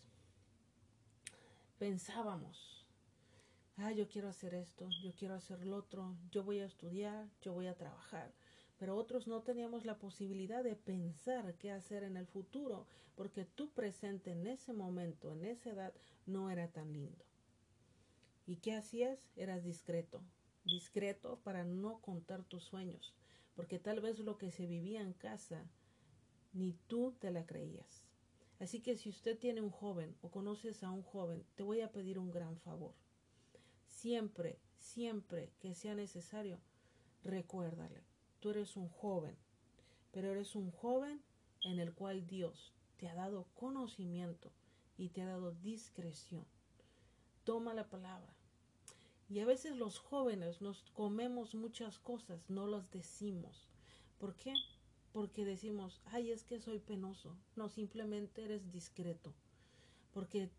pensábamos, 1.80 2.88
ah, 3.76 3.92
yo 3.92 4.08
quiero 4.08 4.30
hacer 4.30 4.54
esto, 4.54 4.88
yo 5.04 5.14
quiero 5.16 5.36
hacer 5.36 5.66
lo 5.66 5.76
otro, 5.76 6.16
yo 6.32 6.46
voy 6.46 6.60
a 6.60 6.66
estudiar, 6.66 7.28
yo 7.42 7.52
voy 7.52 7.68
a 7.68 7.76
trabajar. 7.76 8.34
Pero 8.78 8.96
otros 8.96 9.28
no 9.28 9.42
teníamos 9.42 9.86
la 9.86 9.98
posibilidad 9.98 10.64
de 10.64 10.76
pensar 10.76 11.56
qué 11.56 11.72
hacer 11.72 12.04
en 12.04 12.18
el 12.18 12.28
futuro, 12.28 12.88
porque 13.16 13.46
tu 13.46 13.70
presente 13.72 14.32
en 14.32 14.48
ese 14.48 14.74
momento, 14.74 15.32
en 15.32 15.46
esa 15.46 15.72
edad, 15.72 15.94
no 16.26 16.50
era 16.50 16.68
tan 16.68 16.92
lindo. 16.92 17.24
¿Y 18.46 18.58
qué 18.58 18.76
hacías? 18.76 19.32
Eras 19.36 19.64
discreto, 19.64 20.22
discreto 20.66 21.40
para 21.44 21.64
no 21.64 22.00
contar 22.02 22.44
tus 22.44 22.64
sueños, 22.64 23.16
porque 23.56 23.80
tal 23.80 24.02
vez 24.02 24.20
lo 24.20 24.38
que 24.38 24.52
se 24.52 24.68
vivía 24.68 25.02
en 25.02 25.14
casa, 25.14 25.66
ni 26.54 26.74
tú 26.88 27.16
te 27.20 27.32
la 27.32 27.46
creías. 27.46 28.06
Así 28.60 28.82
que 28.82 28.96
si 28.96 29.10
usted 29.10 29.38
tiene 29.38 29.62
un 29.62 29.70
joven 29.70 30.16
o 30.22 30.30
conoces 30.30 30.84
a 30.84 30.92
un 30.92 31.02
joven, 31.02 31.46
te 31.56 31.64
voy 31.64 31.82
a 31.82 31.92
pedir 31.92 32.20
un 32.20 32.32
gran 32.32 32.58
favor. 32.60 32.94
Siempre, 33.88 34.60
siempre 34.78 35.52
que 35.60 35.74
sea 35.74 35.96
necesario, 35.96 36.60
recuérdale, 37.24 38.04
tú 38.46 38.52
eres 38.52 38.78
un 38.78 38.90
joven, 38.90 39.36
pero 40.12 40.30
eres 40.30 40.56
un 40.56 40.70
joven 40.70 41.20
en 41.64 41.80
el 41.80 41.96
cual 41.96 42.28
Dios 42.28 42.76
te 42.96 43.08
ha 43.08 43.16
dado 43.16 43.48
conocimiento 43.56 44.52
y 45.00 45.10
te 45.10 45.24
ha 45.24 45.26
dado 45.26 45.54
discreción. 45.64 46.46
Toma 47.44 47.74
la 47.74 47.90
palabra. 47.90 48.32
Y 49.30 49.40
a 49.40 49.48
veces 49.48 49.76
los 49.76 49.98
jóvenes 49.98 50.62
nos 50.62 50.84
comemos 50.94 51.56
muchas 51.56 51.98
cosas, 51.98 52.48
no 52.48 52.68
las 52.68 52.92
decimos. 52.92 53.68
¿Por 54.20 54.36
qué? 54.36 54.54
porque 55.12 55.44
decimos, 55.44 56.00
ay, 56.12 56.30
es 56.30 56.44
que 56.44 56.60
soy 56.60 56.78
penoso. 56.78 57.36
No, 57.56 57.68
simplemente 57.68 58.44
eres 58.44 58.72
discreto. 58.72 59.34
Porque 60.14 60.52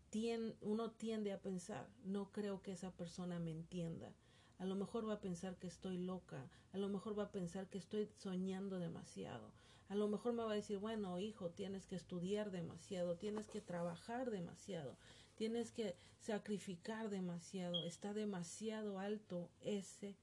uno 0.59 0.91
tiende 0.91 1.31
a 1.31 1.39
pensar, 1.39 1.87
no 2.03 2.33
creo 2.33 2.61
que 2.61 2.73
esa 2.73 2.91
persona 2.91 3.39
me 3.39 3.51
entienda. 3.51 4.11
A 4.59 4.65
lo 4.65 4.75
mejor 4.75 5.07
va 5.07 5.13
a 5.13 5.21
pensar 5.21 5.55
que 5.57 5.67
estoy 5.67 5.97
loca, 5.97 6.49
a 6.73 6.77
lo 6.77 6.89
mejor 6.89 7.17
va 7.17 7.23
a 7.23 7.31
pensar 7.31 7.67
que 7.69 7.77
estoy 7.77 8.09
soñando 8.17 8.79
demasiado, 8.79 9.51
a 9.89 9.95
lo 9.95 10.07
mejor 10.07 10.33
me 10.33 10.43
va 10.43 10.51
a 10.51 10.55
decir, 10.55 10.79
bueno, 10.79 11.19
hijo, 11.19 11.51
tienes 11.51 11.85
que 11.85 11.95
estudiar 11.95 12.51
demasiado, 12.51 13.17
tienes 13.17 13.47
que 13.47 13.61
trabajar 13.61 14.31
demasiado, 14.31 14.97
tienes 15.35 15.71
que 15.71 15.95
sacrificar 16.19 17.09
demasiado, 17.09 17.83
está 17.85 18.13
demasiado 18.13 18.99
alto 18.99 19.49
ese, 19.61 20.17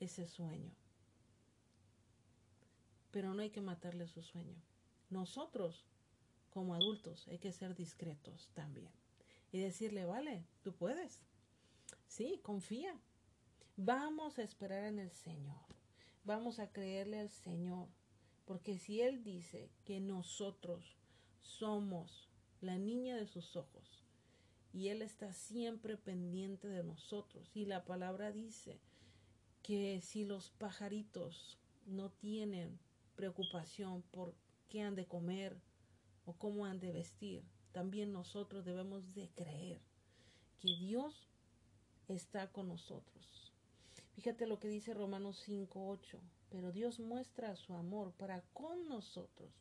ese 0.00 0.26
sueño 0.26 0.74
pero 3.14 3.32
no 3.32 3.42
hay 3.42 3.50
que 3.50 3.60
matarle 3.60 4.08
su 4.08 4.22
sueño. 4.22 4.60
Nosotros, 5.08 5.86
como 6.50 6.74
adultos, 6.74 7.28
hay 7.28 7.38
que 7.38 7.52
ser 7.52 7.76
discretos 7.76 8.50
también 8.54 8.90
y 9.52 9.60
decirle, 9.60 10.04
vale, 10.04 10.44
tú 10.64 10.74
puedes. 10.74 11.22
Sí, 12.08 12.40
confía. 12.42 13.00
Vamos 13.76 14.38
a 14.38 14.44
esperar 14.44 14.84
en 14.84 15.00
el 15.00 15.10
Señor. 15.10 15.66
Vamos 16.22 16.60
a 16.60 16.70
creerle 16.70 17.18
al 17.18 17.30
Señor. 17.30 17.88
Porque 18.44 18.78
si 18.78 19.00
Él 19.00 19.24
dice 19.24 19.68
que 19.84 19.98
nosotros 19.98 20.96
somos 21.40 22.30
la 22.60 22.78
niña 22.78 23.16
de 23.16 23.26
sus 23.26 23.56
ojos 23.56 24.04
y 24.72 24.88
Él 24.90 25.02
está 25.02 25.32
siempre 25.32 25.96
pendiente 25.96 26.68
de 26.68 26.84
nosotros 26.84 27.50
y 27.52 27.64
la 27.64 27.84
palabra 27.84 28.30
dice 28.30 28.78
que 29.64 30.00
si 30.00 30.24
los 30.24 30.50
pajaritos 30.50 31.58
no 31.84 32.10
tienen 32.10 32.78
preocupación 33.16 34.02
por 34.12 34.36
qué 34.68 34.82
han 34.82 34.94
de 34.94 35.06
comer 35.06 35.60
o 36.26 36.34
cómo 36.34 36.64
han 36.64 36.78
de 36.78 36.92
vestir, 36.92 37.42
también 37.72 38.12
nosotros 38.12 38.64
debemos 38.64 39.14
de 39.14 39.30
creer 39.30 39.80
que 40.60 40.76
Dios 40.76 41.28
está 42.06 42.52
con 42.52 42.68
nosotros. 42.68 43.43
Fíjate 44.14 44.46
lo 44.46 44.60
que 44.60 44.68
dice 44.68 44.94
Romanos 44.94 45.42
5:8, 45.46 46.20
pero 46.48 46.70
Dios 46.70 47.00
muestra 47.00 47.56
su 47.56 47.74
amor 47.74 48.12
para 48.12 48.42
con 48.52 48.88
nosotros, 48.88 49.52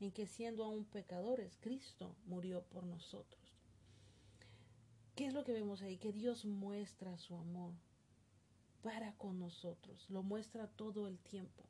en 0.00 0.10
que 0.10 0.26
siendo 0.26 0.64
aún 0.64 0.86
pecadores, 0.86 1.58
Cristo 1.60 2.16
murió 2.24 2.62
por 2.64 2.84
nosotros. 2.84 3.42
¿Qué 5.14 5.26
es 5.26 5.34
lo 5.34 5.44
que 5.44 5.52
vemos 5.52 5.82
ahí? 5.82 5.98
Que 5.98 6.12
Dios 6.12 6.44
muestra 6.44 7.18
su 7.18 7.36
amor 7.36 7.74
para 8.82 9.12
con 9.16 9.38
nosotros, 9.38 10.08
lo 10.10 10.22
muestra 10.22 10.66
todo 10.66 11.06
el 11.06 11.18
tiempo. 11.18 11.62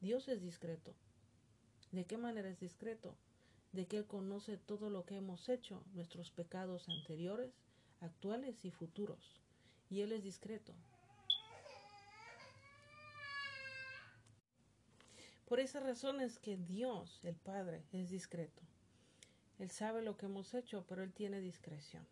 Dios 0.00 0.28
es 0.28 0.42
discreto. 0.42 0.94
¿De 1.92 2.04
qué 2.04 2.18
manera 2.18 2.48
es 2.48 2.60
discreto? 2.60 3.16
De 3.72 3.86
que 3.86 3.98
Él 3.98 4.06
conoce 4.06 4.56
todo 4.56 4.90
lo 4.90 5.04
que 5.04 5.16
hemos 5.16 5.48
hecho, 5.48 5.84
nuestros 5.94 6.30
pecados 6.30 6.88
anteriores, 6.88 7.52
actuales 8.00 8.64
y 8.64 8.70
futuros. 8.70 9.39
Y 9.90 10.02
Él 10.02 10.12
es 10.12 10.22
discreto. 10.22 10.72
Por 15.46 15.58
esa 15.58 15.80
razón 15.80 16.20
es 16.20 16.38
que 16.38 16.56
Dios, 16.56 17.20
el 17.24 17.34
Padre, 17.34 17.82
es 17.92 18.08
discreto. 18.08 18.62
Él 19.58 19.68
sabe 19.68 20.00
lo 20.00 20.16
que 20.16 20.26
hemos 20.26 20.54
hecho, 20.54 20.84
pero 20.88 21.02
Él 21.02 21.12
tiene 21.12 21.40
discreción. 21.40 22.06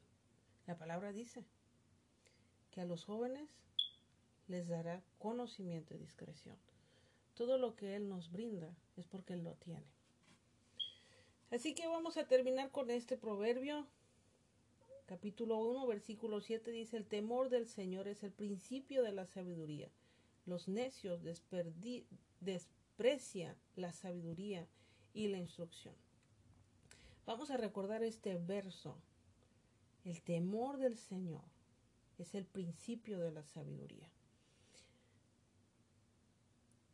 La 0.66 0.76
palabra 0.76 1.12
dice 1.12 1.44
que 2.73 2.80
a 2.80 2.85
los 2.85 3.04
jóvenes 3.04 3.49
les 4.49 4.66
dará 4.66 5.02
conocimiento 5.18 5.94
y 5.94 5.99
discreción. 5.99 6.56
Todo 7.35 7.58
lo 7.58 7.76
que 7.76 7.94
Él 7.94 8.08
nos 8.08 8.32
brinda 8.32 8.76
es 8.97 9.06
porque 9.06 9.35
Él 9.35 9.44
lo 9.44 9.54
tiene. 9.54 9.87
Así 11.50 11.75
que 11.75 11.87
vamos 11.87 12.16
a 12.16 12.26
terminar 12.26 12.70
con 12.70 12.90
este 12.90 13.16
proverbio. 13.16 13.87
Capítulo 15.08 15.56
1, 15.56 15.86
versículo 15.86 16.42
7 16.42 16.70
dice, 16.70 16.98
el 16.98 17.06
temor 17.06 17.48
del 17.48 17.66
Señor 17.66 18.08
es 18.08 18.22
el 18.22 18.30
principio 18.30 19.02
de 19.02 19.12
la 19.12 19.24
sabiduría. 19.24 19.88
Los 20.44 20.68
necios 20.68 21.22
desprecian 22.42 23.56
la 23.74 23.94
sabiduría 23.94 24.68
y 25.14 25.28
la 25.28 25.38
instrucción. 25.38 25.94
Vamos 27.24 27.50
a 27.50 27.56
recordar 27.56 28.02
este 28.02 28.36
verso. 28.36 28.98
El 30.04 30.20
temor 30.20 30.76
del 30.76 30.98
Señor 30.98 31.44
es 32.18 32.34
el 32.34 32.44
principio 32.44 33.18
de 33.18 33.32
la 33.32 33.44
sabiduría. 33.44 34.10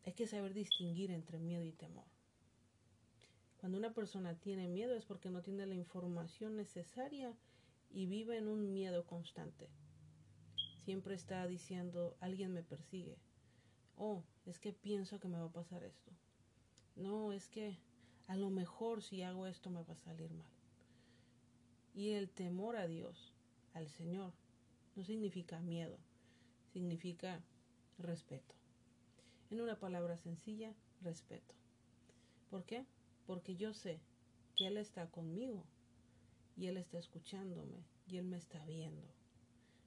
Hay 0.04 0.12
que 0.12 0.28
saber 0.28 0.54
distinguir 0.54 1.10
entre 1.10 1.40
miedo 1.40 1.64
y 1.64 1.72
temor. 1.72 2.06
Cuando 3.56 3.76
una 3.76 3.92
persona 3.92 4.38
tiene 4.38 4.68
miedo 4.68 4.94
es 4.94 5.04
porque 5.04 5.30
no 5.30 5.42
tiene 5.42 5.66
la 5.66 5.74
información 5.74 6.54
necesaria 6.54 7.34
y 7.90 8.06
vive 8.06 8.38
en 8.38 8.48
un 8.48 8.72
miedo 8.72 9.04
constante. 9.06 9.68
Siempre 10.84 11.14
está 11.14 11.46
diciendo, 11.46 12.16
alguien 12.20 12.52
me 12.52 12.62
persigue. 12.62 13.18
Oh, 13.96 14.22
es 14.44 14.58
que 14.58 14.72
pienso 14.72 15.20
que 15.20 15.28
me 15.28 15.38
va 15.38 15.46
a 15.46 15.52
pasar 15.52 15.82
esto. 15.84 16.12
No, 16.96 17.32
es 17.32 17.48
que 17.48 17.78
a 18.26 18.36
lo 18.36 18.50
mejor 18.50 19.02
si 19.02 19.22
hago 19.22 19.46
esto 19.46 19.70
me 19.70 19.82
va 19.82 19.94
a 19.94 19.96
salir 19.96 20.32
mal. 20.32 20.50
Y 21.94 22.10
el 22.10 22.28
temor 22.30 22.76
a 22.76 22.86
Dios, 22.86 23.32
al 23.72 23.88
Señor, 23.88 24.32
no 24.96 25.04
significa 25.04 25.60
miedo, 25.60 25.98
significa 26.72 27.42
respeto. 27.98 28.54
En 29.50 29.60
una 29.60 29.78
palabra 29.78 30.16
sencilla, 30.16 30.74
respeto. 31.00 31.54
¿Por 32.50 32.64
qué? 32.64 32.84
Porque 33.26 33.56
yo 33.56 33.72
sé 33.72 34.00
que 34.56 34.66
Él 34.66 34.76
está 34.76 35.10
conmigo 35.10 35.64
y 36.56 36.66
Él 36.66 36.76
está 36.76 36.98
escuchándome 36.98 37.84
y 38.06 38.16
Él 38.16 38.26
me 38.26 38.36
está 38.36 38.64
viendo. 38.64 39.08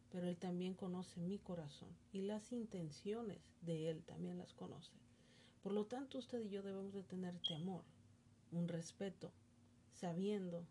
Pero 0.09 0.27
Él 0.27 0.37
también 0.37 0.73
conoce 0.73 1.19
mi 1.19 1.39
corazón 1.39 1.89
y 2.11 2.21
las 2.21 2.51
intenciones 2.51 3.39
de 3.61 3.89
Él 3.89 4.03
también 4.03 4.37
las 4.37 4.53
conoce. 4.53 4.93
Por 5.61 5.73
lo 5.73 5.85
tanto, 5.85 6.17
usted 6.17 6.41
y 6.41 6.49
yo 6.49 6.63
debemos 6.63 6.93
de 6.93 7.03
tener 7.03 7.39
temor, 7.41 7.83
un 8.51 8.67
respeto, 8.67 9.31
sabiendo 9.91 10.65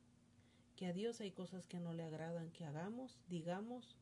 que 0.76 0.86
a 0.86 0.92
Dios 0.92 1.20
hay 1.20 1.32
cosas 1.32 1.66
que 1.66 1.80
no 1.80 1.92
le 1.92 2.04
agradan 2.04 2.50
que 2.50 2.64
hagamos, 2.64 3.18
digamos 3.28 3.96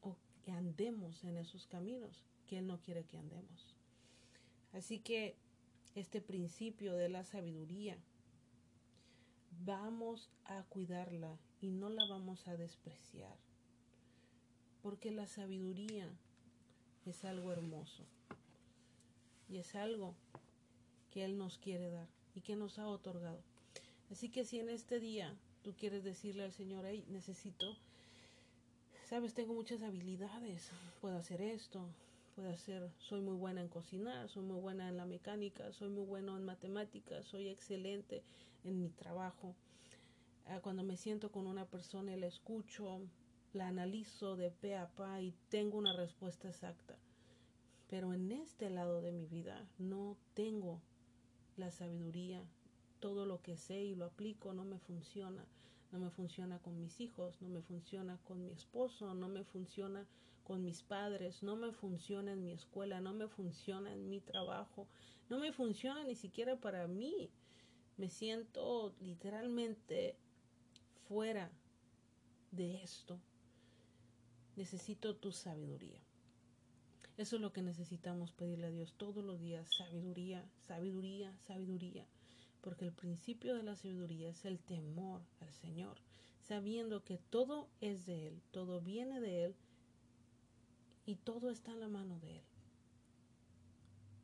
o 0.00 0.16
que 0.42 0.52
andemos 0.52 1.24
en 1.24 1.36
esos 1.36 1.66
caminos 1.66 2.24
que 2.46 2.58
Él 2.58 2.66
no 2.66 2.80
quiere 2.80 3.04
que 3.04 3.16
andemos. 3.16 3.76
Así 4.72 4.98
que 5.00 5.36
este 5.94 6.20
principio 6.20 6.94
de 6.94 7.08
la 7.08 7.24
sabiduría, 7.24 7.98
vamos 9.64 10.30
a 10.44 10.62
cuidarla 10.64 11.38
y 11.60 11.70
no 11.70 11.88
la 11.88 12.06
vamos 12.06 12.46
a 12.48 12.56
despreciar, 12.56 13.36
porque 14.82 15.10
la 15.10 15.26
sabiduría 15.26 16.08
es 17.06 17.24
algo 17.24 17.52
hermoso 17.52 18.04
y 19.48 19.58
es 19.58 19.74
algo 19.74 20.14
que 21.10 21.24
Él 21.24 21.36
nos 21.36 21.58
quiere 21.58 21.90
dar 21.90 22.08
y 22.34 22.40
que 22.40 22.56
nos 22.56 22.78
ha 22.78 22.86
otorgado. 22.86 23.42
Así 24.10 24.28
que 24.28 24.44
si 24.44 24.58
en 24.58 24.70
este 24.70 25.00
día 25.00 25.36
tú 25.62 25.74
quieres 25.74 26.04
decirle 26.04 26.44
al 26.44 26.52
Señor, 26.52 26.84
hey, 26.86 27.04
necesito, 27.08 27.76
sabes, 29.08 29.34
tengo 29.34 29.54
muchas 29.54 29.82
habilidades, 29.82 30.70
puedo 31.00 31.16
hacer 31.16 31.42
esto, 31.42 31.84
puede 32.34 32.50
hacer, 32.50 32.90
soy 32.98 33.20
muy 33.20 33.34
buena 33.34 33.60
en 33.60 33.68
cocinar, 33.68 34.28
soy 34.28 34.44
muy 34.44 34.60
buena 34.60 34.88
en 34.88 34.96
la 34.96 35.06
mecánica, 35.06 35.72
soy 35.72 35.88
muy 35.88 36.04
bueno 36.04 36.36
en 36.36 36.44
matemáticas, 36.44 37.26
soy 37.26 37.48
excelente 37.48 38.22
en 38.64 38.80
mi 38.80 38.88
trabajo. 38.88 39.54
Ah, 40.46 40.60
cuando 40.60 40.82
me 40.82 40.96
siento 40.96 41.30
con 41.30 41.46
una 41.46 41.66
persona 41.66 42.12
y 42.14 42.20
la 42.20 42.26
escucho, 42.26 43.00
la 43.52 43.68
analizo 43.68 44.36
de 44.36 44.50
pe 44.50 44.76
a 44.76 44.88
pa 44.88 45.20
y 45.20 45.34
tengo 45.48 45.78
una 45.78 45.92
respuesta 45.92 46.48
exacta. 46.48 46.96
Pero 47.88 48.14
en 48.14 48.30
este 48.32 48.70
lado 48.70 49.02
de 49.02 49.12
mi 49.12 49.26
vida 49.26 49.68
no 49.78 50.16
tengo 50.34 50.80
la 51.56 51.70
sabiduría. 51.70 52.42
Todo 53.00 53.26
lo 53.26 53.42
que 53.42 53.56
sé 53.56 53.82
y 53.82 53.94
lo 53.94 54.06
aplico 54.06 54.52
no 54.52 54.64
me 54.64 54.78
funciona. 54.78 55.44
No 55.92 55.98
me 55.98 56.10
funciona 56.10 56.58
con 56.60 56.80
mis 56.80 57.00
hijos, 57.00 57.40
no 57.42 57.48
me 57.48 57.62
funciona 57.62 58.18
con 58.24 58.44
mi 58.44 58.50
esposo, 58.50 59.14
no 59.14 59.28
me 59.28 59.42
funciona 59.42 60.06
con 60.50 60.64
mis 60.64 60.82
padres, 60.82 61.44
no 61.44 61.54
me 61.54 61.70
funciona 61.70 62.32
en 62.32 62.42
mi 62.42 62.50
escuela, 62.50 63.00
no 63.00 63.14
me 63.14 63.28
funciona 63.28 63.92
en 63.92 64.08
mi 64.08 64.20
trabajo, 64.20 64.88
no 65.28 65.38
me 65.38 65.52
funciona 65.52 66.02
ni 66.02 66.16
siquiera 66.16 66.56
para 66.56 66.88
mí. 66.88 67.30
Me 67.96 68.10
siento 68.10 68.92
literalmente 69.00 70.16
fuera 71.06 71.52
de 72.50 72.82
esto. 72.82 73.20
Necesito 74.56 75.14
tu 75.14 75.30
sabiduría. 75.30 76.00
Eso 77.16 77.36
es 77.36 77.42
lo 77.42 77.52
que 77.52 77.62
necesitamos 77.62 78.32
pedirle 78.32 78.66
a 78.66 78.70
Dios 78.70 78.94
todos 78.94 79.24
los 79.24 79.40
días, 79.40 79.68
sabiduría, 79.78 80.44
sabiduría, 80.58 81.32
sabiduría. 81.46 82.08
Porque 82.60 82.86
el 82.86 82.92
principio 82.92 83.54
de 83.54 83.62
la 83.62 83.76
sabiduría 83.76 84.30
es 84.30 84.44
el 84.44 84.58
temor 84.58 85.22
al 85.38 85.52
Señor, 85.52 85.98
sabiendo 86.40 87.04
que 87.04 87.18
todo 87.18 87.68
es 87.80 88.04
de 88.04 88.26
Él, 88.26 88.42
todo 88.50 88.80
viene 88.80 89.20
de 89.20 89.44
Él 89.44 89.56
y 91.10 91.16
todo 91.16 91.50
está 91.50 91.72
en 91.72 91.80
la 91.80 91.88
mano 91.88 92.20
de 92.20 92.36
Él. 92.36 92.44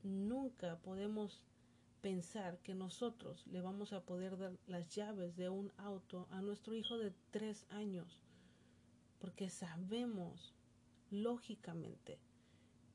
Nunca 0.04 0.78
podemos 0.78 1.42
pensar 2.00 2.58
que 2.58 2.76
nosotros 2.76 3.44
le 3.48 3.60
vamos 3.60 3.92
a 3.92 4.04
poder 4.04 4.38
dar 4.38 4.56
las 4.68 4.94
llaves 4.94 5.34
de 5.34 5.48
un 5.48 5.72
auto 5.78 6.28
a 6.30 6.42
nuestro 6.42 6.76
hijo 6.76 6.96
de 6.96 7.12
tres 7.32 7.66
años, 7.70 8.20
porque 9.18 9.50
sabemos 9.50 10.54
lógicamente 11.10 12.20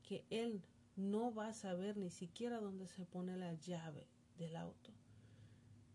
que 0.02 0.24
él 0.30 0.62
no 0.96 1.34
va 1.34 1.48
a 1.48 1.52
saber 1.52 1.98
ni 1.98 2.08
siquiera 2.08 2.60
dónde 2.60 2.88
se 2.88 3.04
pone 3.04 3.36
la 3.36 3.52
llave 3.52 4.06
del 4.38 4.56
auto. 4.56 4.90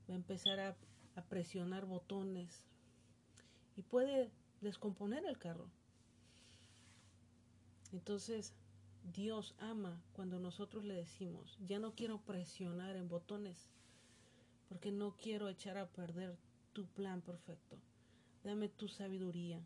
Va 0.08 0.14
a 0.14 0.18
empezar 0.18 0.60
a, 0.60 0.78
a 1.16 1.24
presionar 1.24 1.88
botones 1.88 2.64
y 3.76 3.82
puede 3.82 4.30
descomponer 4.62 5.26
el 5.26 5.40
carro. 5.40 5.72
Entonces, 7.98 8.54
Dios 9.16 9.56
ama 9.58 10.00
cuando 10.14 10.38
nosotros 10.38 10.86
le 10.86 10.94
decimos, 10.94 11.58
ya 11.68 11.80
no 11.80 11.96
quiero 11.96 12.20
presionar 12.20 12.96
en 12.96 13.10
botones, 13.10 13.72
porque 14.70 14.92
no 14.92 15.16
quiero 15.18 15.50
echar 15.50 15.80
a 15.80 15.88
perder 15.88 16.38
tu 16.74 16.86
plan 16.86 17.22
perfecto. 17.22 17.76
Dame 18.44 18.70
tu 18.70 18.88
sabiduría 18.88 19.60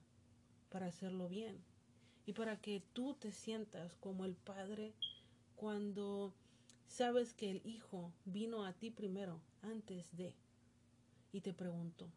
para 0.69 0.85
hacerlo 0.85 1.27
bien 1.27 1.57
y 2.25 2.31
para 2.31 2.55
que 2.55 2.81
tú 2.93 3.15
te 3.15 3.33
sientas 3.33 3.95
como 3.95 4.23
el 4.23 4.35
Padre 4.35 4.93
cuando 5.57 6.33
sabes 6.87 7.33
que 7.33 7.51
el 7.51 7.61
Hijo 7.65 8.13
vino 8.23 8.63
a 8.63 8.71
ti 8.71 8.91
primero, 8.91 9.41
antes 9.61 10.15
de, 10.15 10.33
y 11.33 11.41
te 11.41 11.53
preguntó, 11.53 12.07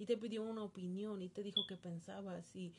y 0.00 0.06
te 0.06 0.16
pidió 0.16 0.42
una 0.42 0.64
opinión 0.64 1.22
y 1.22 1.28
te 1.28 1.44
dijo 1.44 1.60
qué 1.68 1.76
pensabas 1.76 2.56
y, 2.56 2.72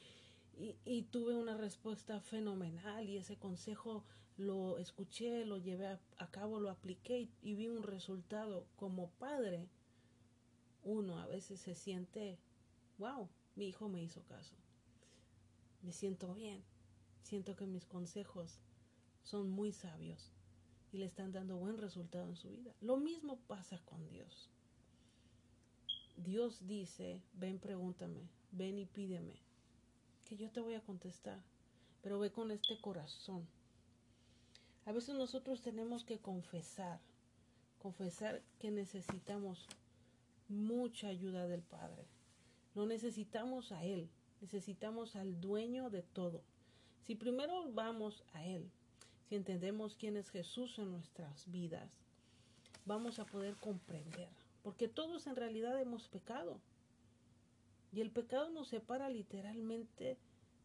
y, 0.57 1.03
tuve 1.03 1.35
una 1.35 1.57
respuesta 1.57 2.19
fenomenal 2.19 3.09
y 3.09 3.17
ese 3.17 3.37
consejo 3.37 4.03
lo 4.37 4.77
escuché, 4.77 5.45
lo 5.45 5.57
llevé 5.57 5.87
a, 5.87 6.31
cabo, 6.31 6.59
lo 6.59 6.69
apliqué 6.69 7.29
y, 7.41 7.55
vi 7.55 7.67
un 7.67 7.83
resultado 7.83 8.67
como 8.75 9.09
padre. 9.11 9.67
Uno 10.83 11.19
a 11.19 11.27
veces 11.27 11.59
se 11.61 11.75
siente, 11.75 12.37
wow, 12.97 13.29
mi 13.55 13.67
hijo 13.67 13.89
me 13.89 14.03
hizo 14.03 14.23
caso. 14.23 14.55
Me 15.81 15.91
siento 15.91 16.33
bien. 16.33 16.63
Siento 17.21 17.55
que 17.55 17.65
mis 17.65 17.85
consejos 17.85 18.59
son 19.23 19.49
muy 19.49 19.71
sabios 19.71 20.31
y 20.91 20.97
le 20.97 21.05
están 21.05 21.31
dando 21.31 21.57
buen 21.57 21.77
resultado 21.77 22.27
en 22.27 22.35
su 22.35 22.49
vida. 22.51 22.75
Lo 22.81 22.97
mismo 22.97 23.39
pasa 23.47 23.79
con 23.85 24.07
Dios. 24.09 24.49
Dios 26.17 26.67
dice, 26.67 27.21
ven 27.33 27.59
pregúntame, 27.59 28.29
ven 28.51 28.77
y 28.77 28.85
pídeme 28.85 29.52
que 30.25 30.37
yo 30.37 30.49
te 30.49 30.59
voy 30.59 30.75
a 30.75 30.81
contestar, 30.81 31.41
pero 32.01 32.19
ve 32.19 32.31
con 32.31 32.51
este 32.51 32.79
corazón. 32.79 33.47
A 34.85 34.91
veces 34.91 35.15
nosotros 35.15 35.61
tenemos 35.61 36.03
que 36.03 36.19
confesar, 36.19 36.99
confesar 37.81 38.41
que 38.59 38.71
necesitamos 38.71 39.67
mucha 40.49 41.07
ayuda 41.07 41.47
del 41.47 41.61
Padre. 41.61 42.05
No 42.75 42.85
necesitamos 42.85 43.71
a 43.71 43.83
Él, 43.83 44.09
necesitamos 44.41 45.15
al 45.15 45.39
dueño 45.39 45.89
de 45.89 46.01
todo. 46.01 46.41
Si 47.05 47.15
primero 47.15 47.71
vamos 47.71 48.23
a 48.33 48.45
Él, 48.45 48.69
si 49.29 49.35
entendemos 49.35 49.95
quién 49.95 50.17
es 50.17 50.29
Jesús 50.29 50.77
en 50.79 50.91
nuestras 50.91 51.49
vidas, 51.49 51.89
vamos 52.85 53.19
a 53.19 53.25
poder 53.25 53.55
comprender, 53.55 54.29
porque 54.63 54.87
todos 54.87 55.27
en 55.27 55.35
realidad 55.35 55.79
hemos 55.79 56.07
pecado. 56.07 56.59
Y 57.93 58.01
el 58.01 58.09
pecado 58.09 58.49
nos 58.49 58.69
separa 58.69 59.07
literalmente 59.09 60.17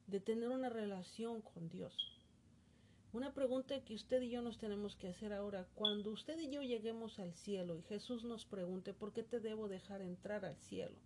de 0.06 0.18
tener 0.18 0.48
una 0.48 0.70
relación 0.70 1.42
con 1.42 1.68
Dios. 1.68 1.94
Una 3.12 3.34
pregunta 3.34 3.84
que 3.84 3.94
usted 3.94 4.22
y 4.22 4.30
yo 4.30 4.40
nos 4.40 4.56
tenemos 4.56 4.96
que 4.96 5.08
hacer 5.08 5.34
ahora, 5.34 5.66
cuando 5.74 6.10
usted 6.10 6.38
y 6.38 6.48
yo 6.48 6.62
lleguemos 6.62 7.18
al 7.18 7.34
cielo 7.34 7.76
y 7.76 7.82
Jesús 7.82 8.24
nos 8.24 8.46
pregunte, 8.46 8.94
¿por 8.94 9.12
qué 9.12 9.22
te 9.22 9.40
debo 9.40 9.68
dejar 9.68 10.00
entrar 10.00 10.46
al 10.46 10.56
cielo? 10.56 10.96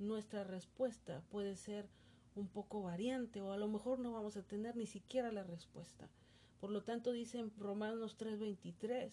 Nuestra 0.00 0.42
respuesta 0.42 1.22
puede 1.30 1.54
ser 1.54 1.88
un 2.34 2.48
poco 2.48 2.82
variante 2.82 3.40
o 3.40 3.52
a 3.52 3.56
lo 3.56 3.68
mejor 3.68 4.00
no 4.00 4.12
vamos 4.12 4.36
a 4.36 4.42
tener 4.42 4.76
ni 4.76 4.86
siquiera 4.86 5.30
la 5.30 5.44
respuesta, 5.44 6.08
Por 6.58 6.70
lo 6.70 6.82
tanto 6.82 7.12
dice 7.12 7.38
en 7.38 7.52
Romanos 7.58 8.16
3:23, 8.18 9.12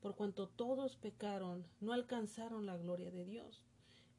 por 0.00 0.16
cuanto 0.16 0.48
todos 0.48 0.96
pecaron, 0.96 1.64
no 1.80 1.92
alcanzaron 1.92 2.66
la 2.66 2.76
gloria 2.76 3.10
de 3.12 3.24
Dios. 3.24 3.62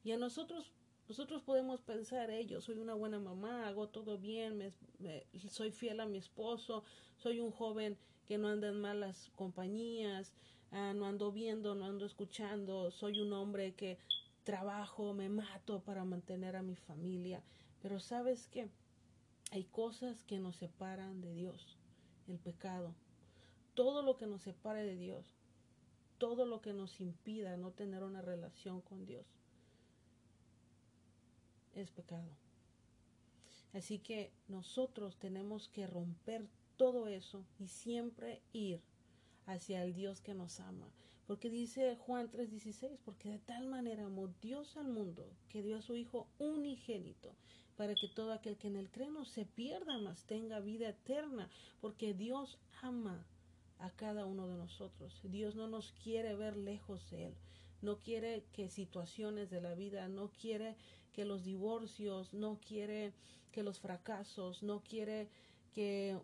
Y 0.04 0.12
a 0.12 0.16
nosotros 0.16 0.72
nosotros 1.08 1.42
podemos 1.42 1.80
pensar, 1.80 2.30
hey, 2.30 2.44
yo 2.46 2.60
soy 2.60 2.78
una 2.78 2.92
buena 2.92 3.18
mamá, 3.18 3.66
hago 3.66 3.88
todo 3.88 4.18
bien, 4.18 4.74
soy 5.48 5.70
fiel 5.70 6.00
a 6.00 6.06
mi 6.06 6.18
esposo, 6.18 6.84
soy 7.16 7.40
un 7.40 7.50
joven 7.50 7.96
que 8.26 8.36
no 8.36 8.48
anda 8.48 8.68
en 8.68 8.78
malas 8.78 9.30
compañías, 9.34 10.34
ah, 10.70 10.92
no 10.94 11.06
ando 11.06 11.32
viendo, 11.32 11.74
no 11.74 11.86
ando 11.86 12.04
escuchando, 12.04 12.90
soy 12.90 13.20
un 13.20 13.32
hombre 13.32 13.72
que 13.72 13.96
trabajo, 14.44 15.14
me 15.14 15.30
mato 15.30 15.80
para 15.80 16.04
mantener 16.04 16.56
a 16.56 16.62
mi 16.62 16.76
familia. 16.76 17.42
Pero 17.80 18.00
sabes 18.00 18.46
qué? 18.48 18.68
Hay 19.50 19.64
cosas 19.64 20.24
que 20.24 20.38
nos 20.38 20.56
separan 20.56 21.22
de 21.22 21.32
Dios, 21.32 21.78
el 22.26 22.38
pecado. 22.38 22.94
Todo 23.72 24.02
lo 24.02 24.18
que 24.18 24.26
nos 24.26 24.42
separe 24.42 24.82
de 24.82 24.96
Dios, 24.96 25.34
todo 26.18 26.44
lo 26.44 26.60
que 26.60 26.74
nos 26.74 27.00
impida 27.00 27.56
no 27.56 27.70
tener 27.70 28.02
una 28.02 28.20
relación 28.20 28.82
con 28.82 29.06
Dios 29.06 29.37
es 31.74 31.90
pecado. 31.90 32.28
Así 33.72 33.98
que 33.98 34.30
nosotros 34.48 35.16
tenemos 35.18 35.68
que 35.68 35.86
romper 35.86 36.46
todo 36.76 37.08
eso 37.08 37.44
y 37.58 37.68
siempre 37.68 38.40
ir 38.52 38.80
hacia 39.46 39.82
el 39.84 39.94
Dios 39.94 40.20
que 40.20 40.34
nos 40.34 40.60
ama. 40.60 40.88
Porque 41.26 41.50
dice 41.50 41.96
Juan 41.96 42.30
3:16, 42.30 42.98
porque 43.04 43.28
de 43.28 43.38
tal 43.38 43.66
manera 43.66 44.06
amó 44.06 44.28
Dios 44.40 44.76
al 44.76 44.88
mundo 44.88 45.30
que 45.48 45.62
dio 45.62 45.76
a 45.76 45.82
su 45.82 45.94
Hijo 45.94 46.26
unigénito, 46.38 47.34
para 47.76 47.94
que 47.94 48.08
todo 48.08 48.32
aquel 48.32 48.56
que 48.56 48.68
en 48.68 48.76
él 48.76 48.90
cree 48.90 49.10
no 49.10 49.24
se 49.24 49.44
pierda, 49.44 49.98
mas 49.98 50.24
tenga 50.24 50.60
vida 50.60 50.88
eterna, 50.88 51.50
porque 51.80 52.14
Dios 52.14 52.58
ama 52.82 53.26
a 53.78 53.90
cada 53.90 54.24
uno 54.24 54.48
de 54.48 54.56
nosotros. 54.56 55.20
Dios 55.24 55.54
no 55.54 55.68
nos 55.68 55.92
quiere 56.02 56.34
ver 56.34 56.56
lejos 56.56 57.08
de 57.10 57.26
Él, 57.26 57.34
no 57.82 57.98
quiere 57.98 58.44
que 58.52 58.68
situaciones 58.68 59.50
de 59.50 59.60
la 59.60 59.74
vida, 59.74 60.08
no 60.08 60.30
quiere 60.30 60.76
que 61.12 61.24
los 61.24 61.44
divorcios, 61.44 62.34
no 62.34 62.58
quiere 62.60 63.12
que 63.52 63.62
los 63.62 63.80
fracasos, 63.80 64.62
no 64.62 64.82
quiere 64.82 65.28
que 65.74 66.18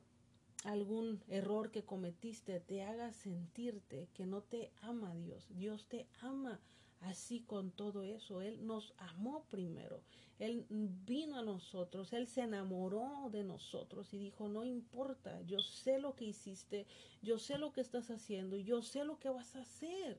algún 0.64 1.22
error 1.28 1.70
que 1.70 1.84
cometiste 1.84 2.60
te 2.60 2.82
haga 2.82 3.12
sentirte 3.12 4.08
que 4.14 4.26
no 4.26 4.42
te 4.42 4.72
ama 4.82 5.14
Dios. 5.14 5.46
Dios 5.50 5.86
te 5.88 6.06
ama 6.20 6.60
así 7.00 7.40
con 7.40 7.70
todo 7.70 8.02
eso. 8.02 8.40
Él 8.40 8.66
nos 8.66 8.94
amó 8.96 9.44
primero. 9.50 10.00
Él 10.38 10.66
vino 10.70 11.38
a 11.38 11.42
nosotros. 11.42 12.12
Él 12.12 12.26
se 12.26 12.42
enamoró 12.42 13.28
de 13.30 13.44
nosotros 13.44 14.12
y 14.14 14.18
dijo, 14.18 14.48
no 14.48 14.64
importa, 14.64 15.40
yo 15.42 15.60
sé 15.60 15.98
lo 15.98 16.14
que 16.14 16.24
hiciste, 16.24 16.86
yo 17.22 17.38
sé 17.38 17.58
lo 17.58 17.72
que 17.72 17.80
estás 17.80 18.10
haciendo 18.10 18.56
yo 18.56 18.82
sé 18.82 19.04
lo 19.04 19.18
que 19.18 19.28
vas 19.28 19.54
a 19.54 19.60
hacer. 19.60 20.18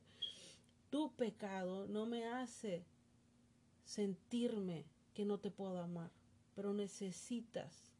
Tu 0.96 1.12
pecado 1.12 1.88
no 1.88 2.06
me 2.06 2.26
hace 2.26 2.86
sentirme 3.84 4.86
que 5.14 5.26
no 5.26 5.42
te 5.42 5.52
puedo 5.52 5.80
amar, 5.80 6.10
pero 6.56 6.74
necesitas 6.74 7.92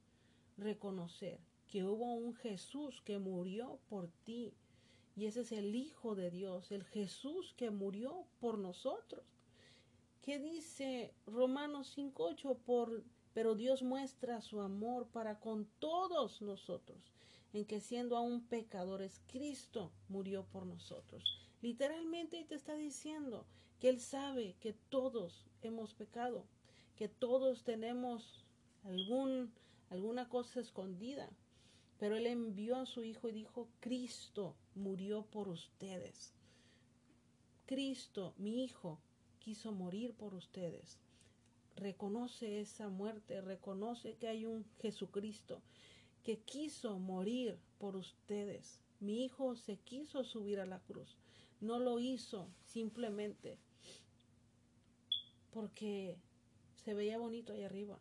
reconocer 0.56 1.42
que 1.68 1.84
hubo 1.84 2.14
un 2.14 2.34
Jesús 2.36 3.02
que 3.02 3.20
murió 3.20 3.80
por 3.90 4.08
ti. 4.24 4.54
Y 5.18 5.26
ese 5.26 5.42
es 5.42 5.52
el 5.52 5.76
Hijo 5.76 6.16
de 6.16 6.32
Dios, 6.32 6.72
el 6.72 6.86
Jesús 6.86 7.54
que 7.58 7.70
murió 7.70 8.28
por 8.40 8.58
nosotros. 8.58 9.26
¿Qué 10.22 10.40
dice 10.40 11.14
Romanos 11.26 11.98
5.8? 11.98 12.58
Por, 12.60 13.04
pero 13.34 13.56
Dios 13.56 13.84
muestra 13.84 14.40
su 14.40 14.62
amor 14.62 15.06
para 15.08 15.42
con 15.42 15.68
todos 15.80 16.42
nosotros, 16.42 17.12
en 17.52 17.66
que 17.66 17.82
siendo 17.82 18.16
aún 18.16 18.46
pecadores, 18.46 19.20
Cristo 19.28 19.92
murió 20.08 20.46
por 20.46 20.66
nosotros. 20.66 21.45
Literalmente 21.66 22.44
te 22.44 22.54
está 22.54 22.76
diciendo 22.76 23.44
que 23.80 23.90
Él 23.90 24.00
sabe 24.00 24.56
que 24.60 24.74
todos 24.74 25.48
hemos 25.64 25.96
pecado, 25.96 26.46
que 26.96 27.10
todos 27.10 27.64
tenemos 27.64 28.46
algún, 28.84 29.52
alguna 29.90 30.30
cosa 30.30 30.60
escondida. 30.60 31.28
Pero 31.98 32.18
Él 32.18 32.28
envió 32.28 32.76
a 32.76 32.86
su 32.86 33.02
Hijo 33.02 33.30
y 33.30 33.32
dijo, 33.32 33.68
Cristo 33.80 34.56
murió 34.76 35.26
por 35.26 35.48
ustedes. 35.50 36.36
Cristo, 37.66 38.36
mi 38.38 38.64
Hijo, 38.64 39.00
quiso 39.40 39.72
morir 39.72 40.14
por 40.14 40.36
ustedes. 40.36 41.00
Reconoce 41.76 42.60
esa 42.60 42.90
muerte, 42.90 43.42
reconoce 43.42 44.18
que 44.18 44.28
hay 44.28 44.46
un 44.46 44.66
Jesucristo 44.84 45.64
que 46.22 46.38
quiso 46.38 47.00
morir 47.00 47.58
por 47.80 47.96
ustedes. 47.96 48.80
Mi 49.00 49.26
Hijo 49.26 49.56
se 49.56 49.78
quiso 49.78 50.24
subir 50.24 50.60
a 50.60 50.68
la 50.68 50.80
cruz. 50.82 51.18
No 51.66 51.80
lo 51.80 52.00
hizo 52.00 52.48
simplemente 52.68 53.58
porque 55.52 56.16
se 56.76 56.94
veía 56.94 57.18
bonito 57.18 57.54
ahí 57.54 57.64
arriba, 57.64 57.98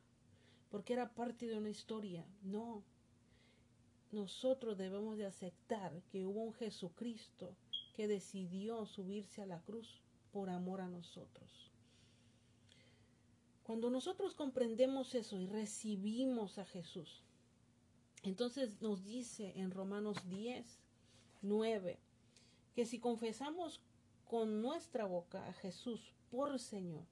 porque 0.71 0.93
era 0.93 1.15
parte 1.15 1.47
de 1.47 1.57
una 1.57 1.71
historia. 1.71 2.27
No, 2.43 2.85
nosotros 4.13 4.77
debemos 4.77 5.17
de 5.17 5.25
aceptar 5.25 6.03
que 6.13 6.27
hubo 6.27 6.43
un 6.43 6.53
Jesucristo 6.53 7.57
que 7.95 8.07
decidió 8.07 8.85
subirse 8.85 9.41
a 9.41 9.47
la 9.47 9.63
cruz 9.63 10.03
por 10.31 10.51
amor 10.51 10.83
a 10.83 10.89
nosotros. 10.89 11.71
Cuando 13.63 13.89
nosotros 13.89 14.35
comprendemos 14.35 15.15
eso 15.15 15.41
y 15.41 15.47
recibimos 15.47 16.59
a 16.59 16.67
Jesús, 16.67 17.23
entonces 18.25 18.83
nos 18.83 19.07
dice 19.07 19.55
en 19.57 19.71
Romanos 19.71 20.19
10, 20.29 20.67
9, 21.41 21.99
que 22.75 22.87
si 22.87 22.99
confesamos 22.99 23.81
con 24.27 24.61
nuestra 24.61 25.07
boca 25.07 25.47
a 25.49 25.53
Jesús 25.53 26.13
por 26.31 26.59
Señor 26.59 27.07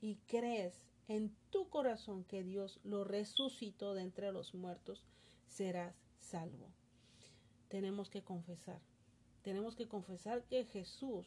y 0.00 0.16
crees 0.26 0.82
en 1.08 1.34
tu 1.50 1.68
corazón 1.68 2.24
que 2.24 2.42
Dios 2.42 2.80
lo 2.82 3.04
resucitó 3.04 3.94
de 3.94 4.02
entre 4.02 4.32
los 4.32 4.54
muertos, 4.54 5.04
serás 5.46 5.94
salvo. 6.18 6.68
Tenemos 7.68 8.10
que 8.10 8.22
confesar. 8.22 8.80
Tenemos 9.42 9.76
que 9.76 9.86
confesar 9.86 10.44
que 10.44 10.64
Jesús 10.64 11.26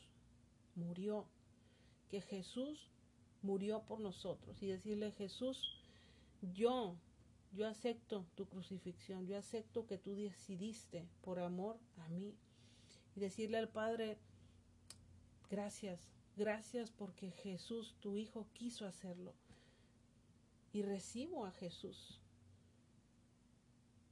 murió, 0.75 1.25
que 2.09 2.21
Jesús 2.21 2.89
murió 3.41 3.83
por 3.83 3.99
nosotros 3.99 4.61
y 4.61 4.67
decirle, 4.67 5.11
Jesús, 5.11 5.61
yo, 6.41 6.95
yo 7.53 7.67
acepto 7.67 8.25
tu 8.35 8.47
crucifixión, 8.47 9.27
yo 9.27 9.37
acepto 9.37 9.85
que 9.85 9.97
tú 9.97 10.15
decidiste 10.15 11.07
por 11.21 11.39
amor 11.39 11.77
a 11.97 12.09
mí. 12.09 12.35
Y 13.17 13.19
decirle 13.19 13.57
al 13.57 13.67
Padre, 13.67 14.17
gracias, 15.49 15.99
Gracias 16.37 16.91
porque 16.91 17.31
Jesús, 17.31 17.95
tu 17.99 18.15
Hijo, 18.15 18.45
quiso 18.53 18.85
hacerlo. 18.85 19.33
Y 20.71 20.83
recibo 20.83 21.47
a 21.47 21.51
Jesús. 21.51 22.19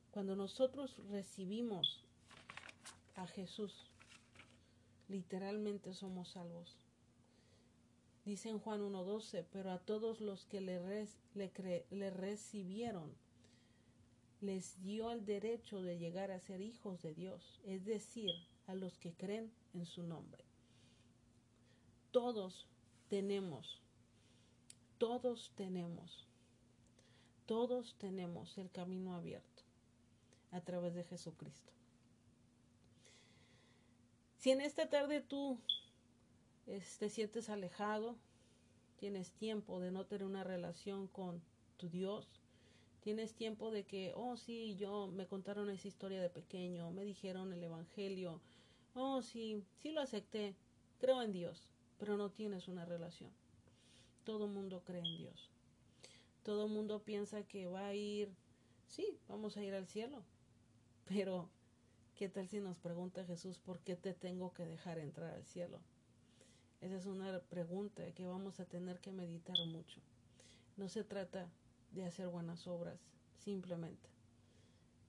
Cuando 0.10 0.36
nosotros 0.36 0.98
recibimos 1.12 2.04
a 3.16 3.28
Jesús, 3.28 3.92
literalmente 5.08 5.94
somos 5.94 6.30
salvos. 6.30 6.80
Dice 8.26 8.50
en 8.50 8.58
Juan 8.58 8.82
1.12, 8.82 9.46
pero 9.52 9.72
a 9.72 9.78
todos 9.78 10.20
los 10.20 10.46
que 10.46 10.62
le, 10.62 11.08
le, 11.36 12.10
recibieron, 12.10 13.14
les 14.42 14.82
dio 14.82 15.12
el 15.12 15.26
derecho 15.26 15.84
de 15.84 16.00
llegar 16.00 16.32
a 16.32 16.40
ser 16.40 16.60
hijos 16.60 17.04
de 17.04 17.14
Dios, 17.14 17.62
es 17.66 17.86
decir, 17.86 18.32
a 18.68 18.76
los 18.76 18.98
que 18.98 19.14
creen 19.14 19.52
en 19.74 19.86
su 19.86 20.04
nombre 20.04 20.46
todos 22.16 22.66
tenemos, 23.10 23.82
todos 24.98 25.52
tenemos, 25.58 26.26
todos 27.46 27.94
tenemos 27.98 28.58
el 28.58 28.72
camino 28.72 29.14
abierto 29.14 29.64
a 30.52 30.62
través 30.62 30.96
de 30.96 31.04
Jesucristo. 31.04 31.74
Si 34.38 34.50
en 34.50 34.62
esta 34.62 34.90
tarde 34.90 35.20
tú 35.20 35.60
te 36.66 37.10
sientes 37.10 37.50
alejado, 37.50 38.16
tienes 38.96 39.34
tiempo 39.34 39.82
de 39.82 39.92
no 39.92 40.06
tener 40.06 40.26
una 40.26 40.46
relación 40.46 41.08
con 41.08 41.42
tu 41.76 41.90
Dios, 41.90 42.30
tienes 43.02 43.34
tiempo 43.34 43.72
de 43.72 43.84
que, 43.84 44.14
oh 44.16 44.38
sí, 44.38 44.78
yo 44.78 45.08
me 45.08 45.28
contaron 45.28 45.70
esa 45.70 45.90
historia 45.90 46.22
de 46.22 46.30
pequeño, 46.30 46.92
me 46.92 47.04
dijeron 47.04 47.52
el 47.52 47.62
Evangelio, 47.62 48.40
oh 48.96 49.22
sí, 49.22 49.64
sí 49.78 49.92
lo 49.92 50.02
acepté, 50.02 50.56
creo 51.00 51.22
en 51.22 51.32
Dios 51.32 51.76
pero 51.98 52.18
no 52.18 52.30
tienes 52.30 52.68
una 52.68 52.86
relación. 52.86 53.32
Todo 54.24 54.48
mundo 54.48 54.84
cree 54.84 55.02
en 55.02 55.18
Dios. 55.18 55.50
Todo 56.44 56.68
mundo 56.68 57.04
piensa 57.04 57.44
que 57.44 57.68
va 57.68 57.88
a 57.88 57.94
ir, 57.94 58.34
sí, 58.88 59.18
vamos 59.28 59.58
a 59.58 59.64
ir 59.64 59.74
al 59.74 59.88
cielo. 59.88 60.24
Pero, 61.06 61.50
¿qué 62.16 62.30
tal 62.30 62.48
si 62.48 62.60
nos 62.60 62.78
pregunta 62.78 63.26
Jesús, 63.26 63.60
¿por 63.60 63.80
qué 63.80 63.96
te 63.96 64.14
tengo 64.14 64.54
que 64.54 64.66
dejar 64.66 65.00
entrar 65.00 65.34
al 65.34 65.46
cielo? 65.46 65.80
Esa 66.82 66.98
es 66.98 67.06
una 67.06 67.40
pregunta 67.40 68.12
que 68.12 68.26
vamos 68.26 68.60
a 68.60 68.66
tener 68.66 69.00
que 69.00 69.12
meditar 69.12 69.58
mucho. 69.66 70.02
No 70.78 70.90
se 70.90 71.04
trata 71.04 71.50
de 71.92 72.06
hacer 72.06 72.28
buenas 72.28 72.68
obras, 72.68 73.00
simplemente. 73.40 74.10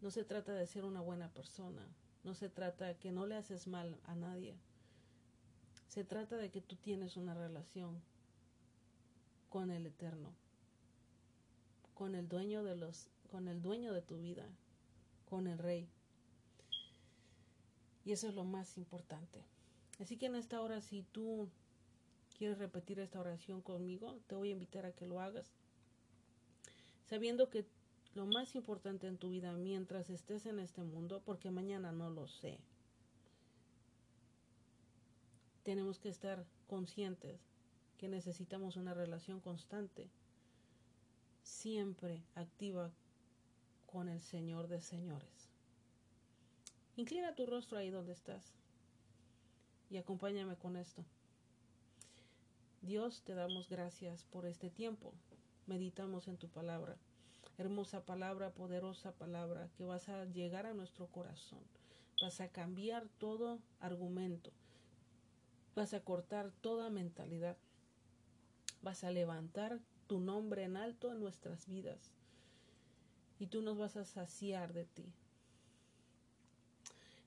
No 0.01 0.11
se 0.11 0.25
trata 0.25 0.53
de 0.53 0.67
ser 0.67 0.85
una 0.85 1.01
buena 1.01 1.29
persona. 1.33 1.87
No 2.27 2.35
se 2.35 2.49
trata 2.49 2.87
de 2.87 2.97
que 2.97 3.13
no 3.13 3.25
le 3.25 3.37
haces 3.37 3.69
mal 3.69 4.01
a 4.03 4.17
nadie. 4.17 4.57
Se 5.87 6.03
trata 6.03 6.37
de 6.37 6.51
que 6.51 6.61
tú 6.61 6.75
tienes 6.75 7.17
una 7.17 7.35
relación 7.35 8.03
con 9.49 9.71
el 9.71 9.87
Eterno, 9.87 10.35
con 11.95 12.17
el 12.17 12.29
dueño 12.29 12.65
de 12.65 12.75
los, 12.75 13.11
con 13.31 13.47
el 13.47 13.63
dueño 13.63 13.93
de 13.93 14.03
tu 14.03 14.19
vida, 14.19 14.45
con 15.31 15.47
el 15.47 15.57
Rey. 15.57 15.89
Y 18.05 18.11
eso 18.11 18.27
es 18.27 18.35
lo 18.35 18.43
más 18.43 18.77
importante. 18.77 19.45
Así 20.01 20.17
que 20.17 20.27
en 20.27 20.35
esta 20.35 20.61
hora, 20.61 20.81
si 20.81 21.05
tú 21.05 21.49
quieres 22.37 22.59
repetir 22.59 22.99
esta 22.99 23.21
oración 23.21 23.63
conmigo, 23.63 24.19
te 24.27 24.35
voy 24.35 24.49
a 24.49 24.53
invitar 24.53 24.85
a 24.85 24.91
que 24.91 25.07
lo 25.07 25.21
hagas. 25.21 25.55
Sabiendo 27.05 27.51
que 27.51 27.69
lo 28.17 28.25
más 28.25 28.55
importante 28.55 29.07
en 29.07 29.19
tu 29.19 29.29
vida 29.29 29.53
mientras 29.53 30.09
estés 30.09 30.47
en 30.47 30.59
este 30.59 30.83
mundo, 30.83 31.21
porque 31.27 31.51
mañana 31.51 31.93
no 31.93 32.09
lo 32.09 32.27
sé, 32.27 32.59
tenemos 35.65 35.99
que 35.99 36.09
estar 36.09 36.47
conscientes 36.67 37.39
que 37.99 38.09
necesitamos 38.09 38.77
una 38.77 38.95
relación 38.95 39.39
constante, 39.41 40.09
siempre 41.43 42.23
activa 42.35 42.91
con 43.85 44.09
el 44.09 44.21
Señor 44.21 44.69
de 44.69 44.81
señores. 44.81 45.51
Inclina 46.97 47.35
tu 47.35 47.45
rostro 47.45 47.77
ahí 47.77 47.91
donde 47.91 48.13
estás 48.13 48.55
y 49.91 49.99
acompáñame 49.99 50.57
con 50.57 50.77
esto. 50.77 51.05
Dios, 52.81 53.21
te 53.25 53.35
damos 53.35 53.69
gracias 53.69 54.25
por 54.25 54.47
este 54.47 54.71
tiempo. 54.71 55.13
Meditamos 55.67 56.29
en 56.29 56.39
tu 56.39 56.49
palabra. 56.49 56.97
Hermosa 57.59 58.05
palabra, 58.05 58.51
poderosa 58.51 59.13
palabra, 59.13 59.71
que 59.77 59.85
vas 59.85 60.11
a 60.11 60.27
llegar 60.27 60.67
a 60.67 60.75
nuestro 60.75 61.07
corazón. 61.07 61.61
Vas 62.21 62.41
a 62.41 62.49
cambiar 62.49 63.09
todo 63.19 63.61
argumento. 63.81 64.51
Vas 65.75 65.95
a 65.95 66.01
cortar 66.01 66.51
toda 66.61 66.91
mentalidad. 66.91 67.57
Vas 68.83 69.05
a 69.05 69.11
levantar 69.11 69.81
tu 70.07 70.21
nombre 70.21 70.65
en 70.65 70.77
alto 70.77 71.11
en 71.11 71.21
nuestras 71.21 71.67
vidas. 71.67 72.13
Y 73.39 73.47
tú 73.47 73.63
nos 73.63 73.79
vas 73.79 73.97
a 73.97 74.05
saciar 74.05 74.75
de 74.75 74.85
ti. 74.85 75.13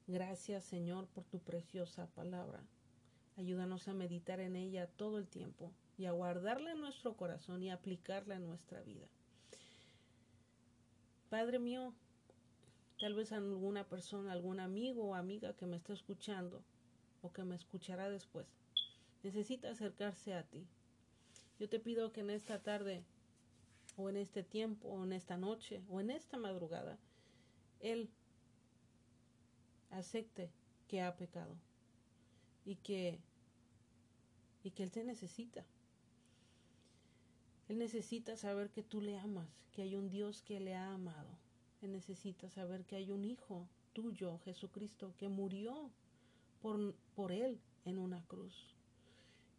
Gracias 0.08 0.64
Señor 0.64 1.08
por 1.08 1.24
tu 1.24 1.40
preciosa 1.40 2.08
palabra. 2.08 2.64
Ayúdanos 3.38 3.88
a 3.88 3.94
meditar 3.94 4.40
en 4.40 4.56
ella 4.56 4.88
todo 4.88 5.18
el 5.18 5.28
tiempo 5.28 5.72
y 5.98 6.06
a 6.06 6.12
guardarla 6.12 6.72
en 6.72 6.82
nuestro 6.82 7.16
corazón 7.16 7.64
y 7.64 7.70
aplicarla 7.70 8.36
en 8.36 8.46
nuestra 8.46 8.82
vida. 8.82 9.08
Padre 11.30 11.60
mío, 11.60 11.94
tal 13.00 13.14
vez 13.14 13.32
alguna 13.32 13.88
persona, 13.88 14.32
algún 14.32 14.60
amigo 14.60 15.04
o 15.04 15.16
amiga 15.16 15.56
que 15.56 15.68
me 15.68 15.78
está 15.78 15.94
escuchando 15.94 16.64
o 17.22 17.32
que 17.32 17.44
me 17.44 17.56
escuchará 17.56 18.10
después, 18.10 18.48
necesita 19.22 19.70
acercarse 19.70 20.34
a 20.34 20.44
ti. 20.44 20.66
Yo 21.60 21.70
te 21.70 21.80
pido 21.80 22.12
que 22.12 22.22
en 22.22 22.32
esta 22.32 22.64
tarde 22.64 23.04
o 23.96 24.10
en 24.10 24.18
este 24.18 24.44
tiempo 24.44 24.88
o 24.88 25.04
en 25.04 25.14
esta 25.14 25.38
noche 25.38 25.84
o 25.88 26.00
en 26.00 26.10
esta 26.10 26.38
madrugada, 26.38 26.98
Él 27.80 28.10
acepte 29.92 30.50
que 30.88 31.02
ha 31.02 31.16
pecado 31.16 31.56
y 32.66 32.76
que 32.76 33.20
y 34.64 34.72
que 34.72 34.84
Él 34.84 34.92
te 34.92 35.04
necesita. 35.04 35.64
Él 37.70 37.78
necesita 37.78 38.36
saber 38.36 38.72
que 38.72 38.82
tú 38.82 39.00
le 39.00 39.20
amas, 39.20 39.48
que 39.72 39.84
hay 39.84 39.96
un 39.96 40.10
Dios 40.10 40.42
que 40.42 40.60
le 40.60 40.74
ha 40.76 40.92
amado. 40.92 41.30
Él 41.84 41.92
necesita 41.92 42.50
saber 42.50 42.84
que 42.84 42.96
hay 42.96 43.12
un 43.12 43.24
Hijo 43.24 43.70
tuyo, 43.94 44.40
Jesucristo, 44.40 45.14
que 45.18 45.30
murió 45.30 45.92
por, 46.62 46.96
por 47.16 47.32
Él 47.32 47.60
en 47.86 48.00
una 48.00 48.24
cruz. 48.26 48.76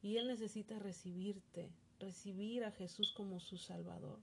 Y 0.02 0.16
Él 0.16 0.26
necesita 0.26 0.80
recibirte, 0.80 1.70
recibir 2.00 2.64
a 2.64 2.72
Jesús 2.72 3.12
como 3.12 3.38
su 3.38 3.56
Salvador, 3.56 4.18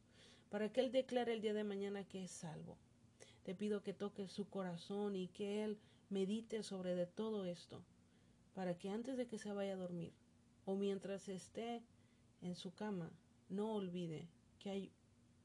para 0.50 0.70
que 0.70 0.82
Él 0.82 0.92
declare 0.92 1.32
el 1.32 1.42
día 1.42 1.54
de 1.54 1.64
mañana 1.64 2.04
que 2.04 2.26
es 2.26 2.32
salvo. 2.32 2.78
Te 3.44 3.56
pido 3.56 3.84
que 3.84 3.94
toques 3.94 4.34
su 4.34 4.50
corazón 4.50 5.16
y 5.16 5.30
que 5.30 5.64
Él 5.64 5.78
medite 6.10 6.62
sobre 6.62 6.94
de 6.94 7.06
todo 7.06 7.46
esto, 7.46 7.82
para 8.54 8.78
que 8.78 8.90
antes 8.90 9.16
de 9.16 9.28
que 9.28 9.38
se 9.38 9.54
vaya 9.54 9.74
a 9.74 9.78
dormir, 9.78 10.12
o 10.66 10.76
mientras 10.76 11.30
esté 11.30 11.82
en 12.42 12.56
su 12.56 12.74
cama, 12.74 13.10
no 13.50 13.74
olvide 13.74 14.28
que 14.60 14.70
hay 14.70 14.92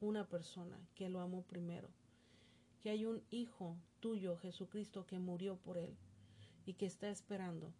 una 0.01 0.27
persona 0.27 0.77
que 0.95 1.09
lo 1.09 1.21
amó 1.21 1.43
primero, 1.43 1.89
que 2.81 2.89
hay 2.89 3.05
un 3.05 3.23
hijo 3.29 3.77
tuyo, 3.99 4.37
Jesucristo, 4.37 5.05
que 5.05 5.19
murió 5.19 5.55
por 5.57 5.77
él 5.77 5.95
y 6.65 6.73
que 6.73 6.85
está 6.85 7.09
esperando 7.09 7.73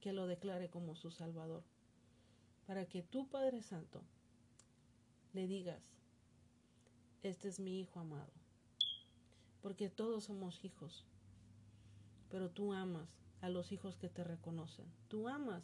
que 0.00 0.12
lo 0.12 0.26
declare 0.26 0.68
como 0.68 0.96
su 0.96 1.10
Salvador, 1.10 1.62
para 2.66 2.86
que 2.86 3.02
tú, 3.02 3.28
Padre 3.28 3.62
Santo, 3.62 4.02
le 5.32 5.46
digas, 5.46 5.82
este 7.22 7.48
es 7.48 7.60
mi 7.60 7.80
hijo 7.80 8.00
amado, 8.00 8.32
porque 9.60 9.88
todos 9.88 10.24
somos 10.24 10.64
hijos, 10.64 11.04
pero 12.28 12.50
tú 12.50 12.72
amas 12.72 13.08
a 13.40 13.48
los 13.48 13.70
hijos 13.70 13.96
que 13.96 14.08
te 14.08 14.24
reconocen, 14.24 14.86
tú 15.06 15.28
amas 15.28 15.62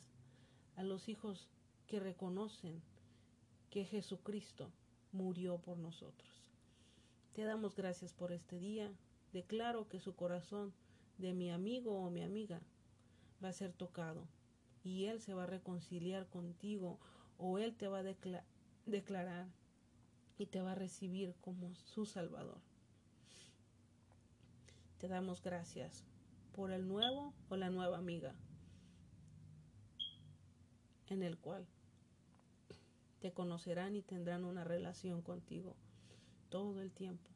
a 0.76 0.84
los 0.84 1.08
hijos 1.08 1.48
que 1.88 1.98
reconocen 1.98 2.80
que 3.70 3.84
Jesucristo 3.84 4.70
murió 5.12 5.58
por 5.58 5.78
nosotros. 5.78 6.42
Te 7.32 7.44
damos 7.44 7.76
gracias 7.76 8.12
por 8.12 8.32
este 8.32 8.58
día. 8.58 8.92
Declaro 9.32 9.88
que 9.88 10.00
su 10.00 10.14
corazón 10.14 10.72
de 11.18 11.34
mi 11.34 11.50
amigo 11.50 12.02
o 12.02 12.10
mi 12.10 12.22
amiga 12.22 12.60
va 13.42 13.48
a 13.48 13.52
ser 13.52 13.72
tocado 13.72 14.26
y 14.82 15.04
él 15.06 15.20
se 15.20 15.34
va 15.34 15.44
a 15.44 15.46
reconciliar 15.46 16.26
contigo 16.28 16.98
o 17.36 17.58
él 17.58 17.76
te 17.76 17.88
va 17.88 17.98
a 17.98 18.16
declarar 18.86 19.46
y 20.38 20.46
te 20.46 20.60
va 20.60 20.72
a 20.72 20.76
recibir 20.76 21.34
como 21.40 21.74
su 21.74 22.06
Salvador. 22.06 22.60
Te 24.98 25.08
damos 25.08 25.42
gracias 25.42 26.04
por 26.52 26.72
el 26.72 26.88
nuevo 26.88 27.34
o 27.48 27.56
la 27.56 27.70
nueva 27.70 27.98
amiga 27.98 28.34
en 31.06 31.22
el 31.22 31.38
cual 31.38 31.66
te 33.20 33.32
conocerán 33.32 33.96
y 33.96 34.02
tendrán 34.02 34.44
una 34.44 34.64
relación 34.64 35.22
contigo 35.22 35.76
todo 36.48 36.80
el 36.80 36.92
tiempo, 36.92 37.30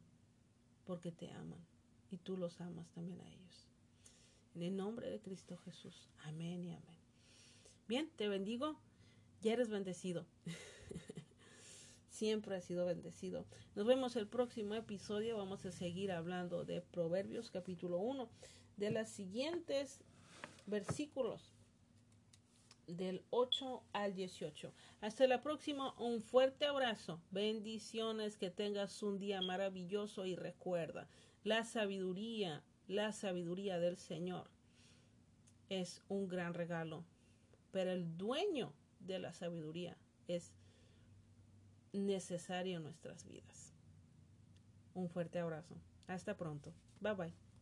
porque 0.84 1.12
te 1.12 1.30
aman 1.32 1.64
y 2.10 2.18
tú 2.18 2.36
los 2.36 2.60
amas 2.60 2.88
también 2.90 3.20
a 3.20 3.28
ellos. 3.28 3.68
En 4.54 4.62
el 4.62 4.76
nombre 4.76 5.10
de 5.10 5.20
Cristo 5.20 5.56
Jesús. 5.58 6.10
Amén 6.24 6.62
y 6.64 6.72
amén. 6.72 6.98
Bien, 7.88 8.10
te 8.16 8.28
bendigo. 8.28 8.78
Ya 9.40 9.54
eres 9.54 9.70
bendecido. 9.70 10.26
Siempre 12.10 12.56
has 12.56 12.64
sido 12.64 12.84
bendecido. 12.84 13.46
Nos 13.74 13.86
vemos 13.86 14.14
el 14.16 14.28
próximo 14.28 14.74
episodio. 14.74 15.38
Vamos 15.38 15.64
a 15.64 15.72
seguir 15.72 16.12
hablando 16.12 16.64
de 16.64 16.82
Proverbios 16.82 17.50
capítulo 17.50 17.98
1, 17.98 18.28
de 18.76 18.90
los 18.90 19.08
siguientes 19.08 20.04
versículos 20.66 21.51
del 22.86 23.22
8 23.30 23.82
al 23.92 24.14
18. 24.14 24.72
Hasta 25.00 25.26
la 25.26 25.40
próxima, 25.40 25.94
un 25.98 26.20
fuerte 26.20 26.66
abrazo, 26.66 27.20
bendiciones, 27.30 28.36
que 28.36 28.50
tengas 28.50 29.02
un 29.02 29.18
día 29.18 29.40
maravilloso 29.40 30.26
y 30.26 30.36
recuerda, 30.36 31.08
la 31.44 31.64
sabiduría, 31.64 32.62
la 32.88 33.12
sabiduría 33.12 33.78
del 33.78 33.96
Señor 33.96 34.50
es 35.68 36.02
un 36.08 36.28
gran 36.28 36.54
regalo, 36.54 37.04
pero 37.70 37.92
el 37.92 38.16
dueño 38.18 38.72
de 39.00 39.18
la 39.18 39.32
sabiduría 39.32 39.96
es 40.28 40.52
necesario 41.92 42.76
en 42.76 42.84
nuestras 42.84 43.24
vidas. 43.24 43.74
Un 44.94 45.08
fuerte 45.08 45.38
abrazo. 45.38 45.76
Hasta 46.06 46.36
pronto. 46.36 46.72
Bye 47.00 47.14
bye. 47.14 47.42